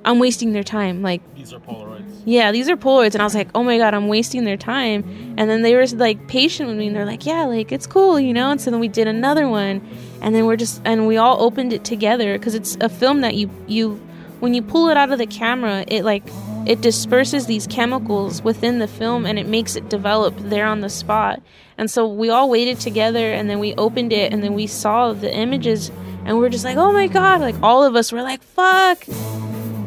I'm 0.06 0.20
wasting 0.20 0.54
their 0.54 0.64
time. 0.64 1.02
Like 1.02 1.22
these 1.36 1.54
are 1.54 1.60
Polaroids. 1.60 2.22
Yeah, 2.26 2.52
these 2.52 2.70
are 2.70 2.78
Polaroids, 2.78 3.14
and 3.14 3.22
I 3.22 3.26
was 3.26 3.36
like, 3.36 3.50
oh 3.54 3.64
my 3.64 3.78
god, 3.78 3.94
I'm 3.94 4.08
wasting 4.08 4.44
their 4.44 4.58
time. 4.58 5.36
And 5.38 5.50
then 5.50 5.62
they 5.62 5.76
were 5.76 5.86
like 5.88 6.28
patient 6.28 6.70
with 6.70 6.78
me, 6.78 6.88
and 6.88 6.96
they're 6.96 7.06
like, 7.06 7.26
yeah, 7.26 7.44
like 7.44 7.72
it's 7.72 7.88
cool, 7.88 8.20
you 8.20 8.34
know. 8.34 8.52
And 8.52 8.62
so 8.62 8.72
then 8.72 8.80
we 8.80 8.88
did 8.88 9.08
another 9.08 9.48
one, 9.48 9.88
and 10.22 10.34
then 10.34 10.46
we're 10.46 10.56
just 10.56 10.82
and 10.86 11.08
we 11.08 11.18
all 11.18 11.42
opened 11.42 11.74
it 11.74 11.84
together 11.84 12.38
because 12.38 12.56
it's 12.56 12.78
a 12.82 12.90
film 12.90 13.22
that 13.22 13.36
you 13.36 13.50
you 13.68 13.96
when 14.40 14.54
you 14.54 14.62
pull 14.62 14.90
it 14.90 14.98
out 14.98 15.12
of 15.12 15.18
the 15.18 15.28
camera 15.28 15.84
it 15.88 16.04
like 16.04 16.24
it 16.70 16.82
disperses 16.82 17.48
these 17.48 17.66
chemicals 17.66 18.44
within 18.44 18.78
the 18.78 18.88
film 18.88 19.26
and 19.26 19.40
it 19.40 19.48
makes 19.48 19.76
it 19.76 19.90
develop 19.90 20.38
there 20.38 20.68
on 20.68 20.82
the 20.82 20.90
spot. 20.90 21.42
And 21.80 21.90
so 21.90 22.08
we 22.08 22.30
all 22.30 22.48
waited 22.48 22.80
together 22.80 23.34
and 23.34 23.50
then 23.50 23.58
we 23.58 23.74
opened 23.74 24.14
it 24.14 24.32
and 24.32 24.44
then 24.44 24.54
we 24.54 24.68
saw 24.68 25.12
the 25.14 25.34
images 25.34 25.90
and 26.26 26.38
we 26.38 26.46
are 26.46 26.50
just 26.50 26.64
like 26.64 26.78
oh 26.78 26.92
my 26.92 27.08
god 27.08 27.42
like 27.42 27.56
all 27.64 27.84
of 27.84 27.96
us 27.96 28.12
were 28.12 28.22
like 28.22 28.44
fuck. 28.44 29.04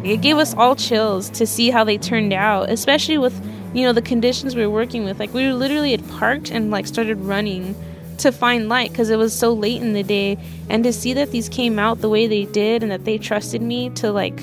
It 0.03 0.23
gave 0.23 0.38
us 0.38 0.55
all 0.55 0.75
chills 0.75 1.31
to 1.31 1.47
see 1.47 1.71
how 1.71 1.85
they 1.85 1.99
turned 1.99 2.33
out 2.33 2.68
especially 2.68 3.16
with 3.16 3.40
you 3.73 3.87
know 3.87 3.92
the 3.92 4.03
conditions 4.03 4.57
we 4.57 4.66
were 4.66 4.75
working 4.75 5.05
with. 5.05 5.21
Like 5.21 5.33
we 5.33 5.47
were 5.47 5.55
literally 5.55 5.92
had 5.92 6.09
parked 6.11 6.51
and 6.51 6.73
like 6.73 6.88
started 6.88 7.21
running 7.21 7.77
to 8.18 8.33
find 8.33 8.68
light 8.68 8.90
because 8.90 9.09
it 9.09 9.18
was 9.18 9.33
so 9.33 9.53
late 9.53 9.81
in 9.81 9.92
the 9.92 10.03
day. 10.03 10.37
And 10.68 10.83
to 10.83 10.92
see 10.92 11.12
that 11.12 11.31
these 11.31 11.49
came 11.49 11.79
out 11.79 12.01
the 12.01 12.09
way 12.09 12.27
they 12.27 12.47
did 12.47 12.83
and 12.83 12.90
that 12.90 13.05
they 13.05 13.18
trusted 13.18 13.62
me 13.62 13.90
to 13.90 14.11
like 14.11 14.42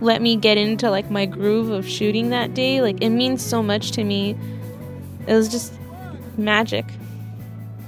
let 0.00 0.22
me 0.22 0.36
get 0.36 0.56
into 0.56 0.90
like 0.90 1.10
my 1.10 1.26
groove 1.26 1.70
of 1.70 1.88
shooting 1.88 2.30
that 2.30 2.54
day 2.54 2.80
like 2.80 3.02
it 3.02 3.10
means 3.10 3.44
so 3.44 3.62
much 3.62 3.90
to 3.90 4.04
me 4.04 4.36
it 5.26 5.34
was 5.34 5.48
just 5.48 5.72
magic 6.36 6.84